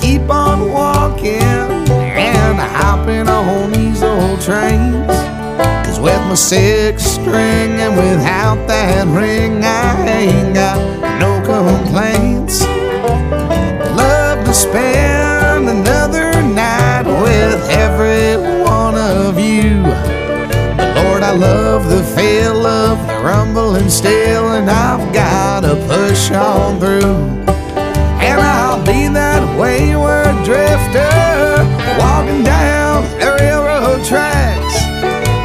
[0.00, 1.42] Keep on walking
[1.90, 5.06] and hopping on these old trains.
[5.86, 10.78] Cause with my six string and without that ring, I ain't got
[11.20, 12.62] no complaints.
[13.96, 19.82] Love to spend another night with every one of you.
[20.76, 26.78] But Lord, I love the feel of the rumbling still, and I've gotta push on
[26.78, 27.37] through.
[29.68, 31.12] Wayward drifter
[32.00, 34.74] walking down the railroad tracks.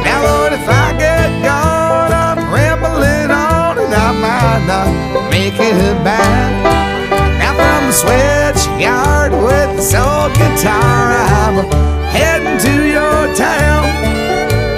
[0.06, 4.90] Now, Lord, if I get gone, I'm rambling on and I might not
[5.30, 6.52] make it back.
[7.40, 11.04] Now, from the switch yard with the soul guitar,
[11.36, 11.56] I'm
[12.16, 13.84] heading to your town.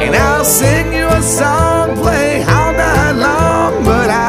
[0.03, 4.27] And I'll sing you a song, play all night long, but I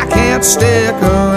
[0.00, 1.33] I can't stick around.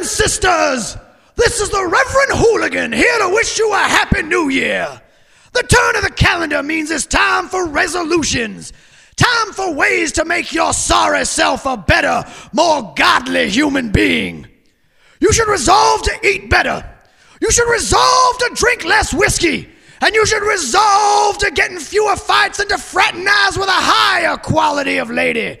[0.00, 0.96] And sisters,
[1.36, 4.88] this is the Reverend Hooligan here to wish you a Happy New Year.
[5.52, 8.72] The turn of the calendar means it's time for resolutions.
[9.16, 12.24] Time for ways to make your sorry self a better,
[12.54, 14.46] more godly human being.
[15.20, 16.82] You should resolve to eat better.
[17.42, 19.68] You should resolve to drink less whiskey.
[20.00, 24.38] And you should resolve to get in fewer fights and to fraternize with a higher
[24.38, 25.60] quality of lady.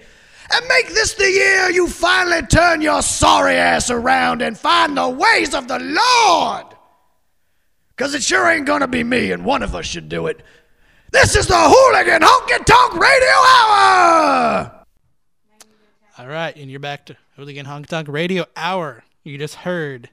[0.52, 5.08] And make this the year you finally turn your sorry ass around and find the
[5.08, 6.66] ways of the Lord.
[7.88, 10.42] Because it sure ain't gonna be me, and one of us should do it.
[11.12, 14.86] This is the Hooligan Honky Tonk Radio Hour!
[16.18, 19.04] All right, and you're back to Hooligan Honk Tonk Radio Hour.
[19.24, 20.10] You just heard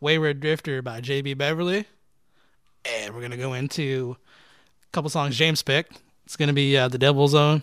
[0.00, 1.86] Wayward Drifter by JB Beverly.
[2.84, 4.16] And we're going to go into
[4.84, 6.00] a couple songs James picked.
[6.24, 7.62] It's gonna be uh, the Devil's Zone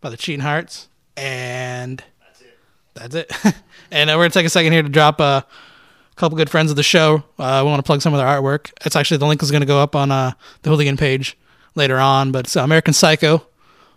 [0.00, 2.58] by the Cheating Hearts, and that's it.
[2.94, 3.56] That's it.
[3.90, 6.70] and uh, we're gonna take a second here to drop uh, a couple good friends
[6.70, 7.22] of the show.
[7.38, 8.72] Uh, we want to plug some of their artwork.
[8.84, 11.36] It's actually the link is gonna go up on uh, the Hooligan page
[11.74, 13.36] later on, but it's American Psycho.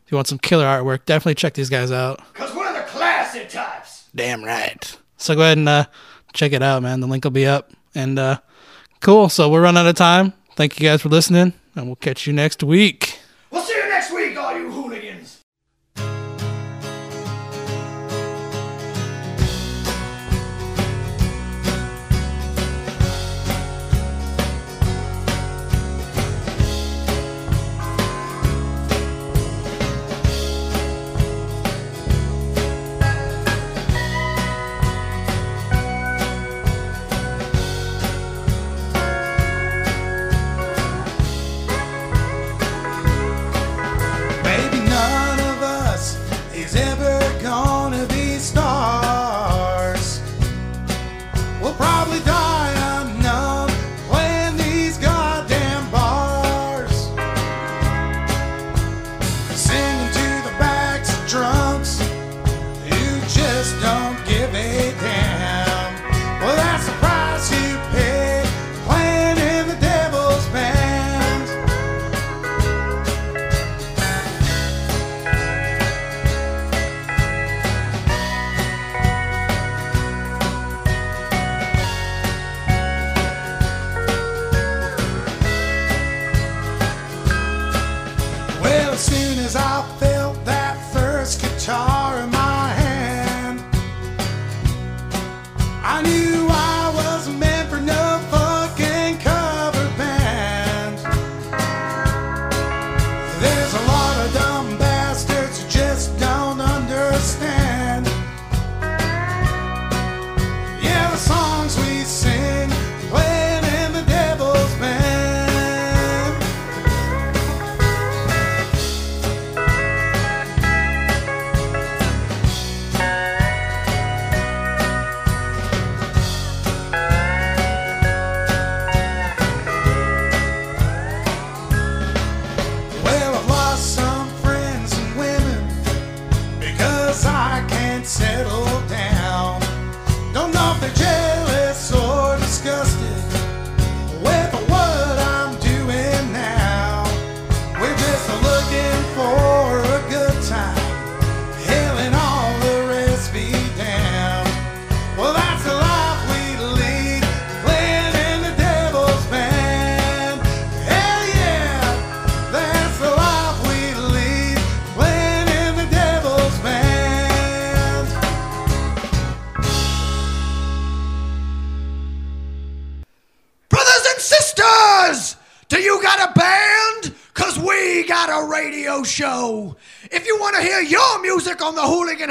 [0.05, 2.19] If you want some killer artwork, definitely check these guys out.
[2.33, 4.05] Cause we're the classy types.
[4.15, 4.97] Damn right.
[5.17, 5.85] So go ahead and uh,
[6.33, 6.99] check it out, man.
[6.99, 7.71] The link will be up.
[7.93, 8.39] And uh,
[9.01, 9.29] cool.
[9.29, 10.33] So we're running out of time.
[10.55, 13.08] Thank you guys for listening, and we'll catch you next week.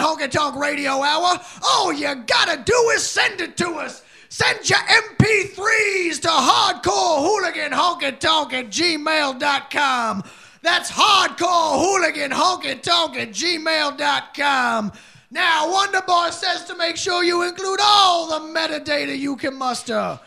[0.09, 4.03] Honky Tonk Radio Hour, all you gotta do is send it to us.
[4.31, 8.21] Send your MP3s to hardcore hooligan at
[8.71, 10.23] gmail.com.
[10.63, 12.83] That's hardcore hooligan at
[13.33, 14.93] gmail.com.
[15.31, 20.19] Now, Wonderboy says to make sure you include all the metadata you can muster.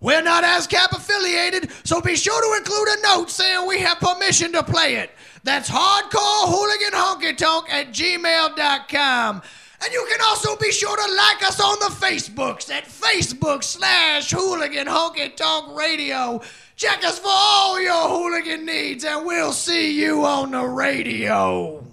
[0.00, 4.52] We're not ASCAP affiliated, so be sure to include a note saying we have permission
[4.52, 5.10] to play it.
[5.42, 9.42] That's hardcore hooligan honky tonk at gmail.com.
[9.80, 14.30] And you can also be sure to like us on the Facebooks at Facebook slash
[14.30, 16.40] hooligan honky tonk radio.
[16.76, 21.87] Check us for all your hooligan needs, and we'll see you on the radio.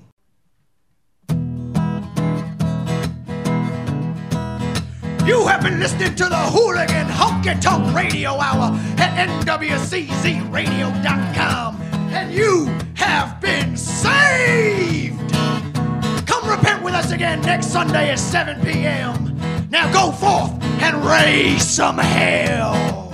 [5.26, 12.68] You have been listening to the Hooligan Honky Tonk Radio Hour at NWCZRadio.com, and you
[12.94, 15.32] have been saved!
[16.28, 19.36] Come repent with us again next Sunday at 7 p.m.
[19.72, 20.52] Now go forth
[20.84, 23.05] and raise some hell!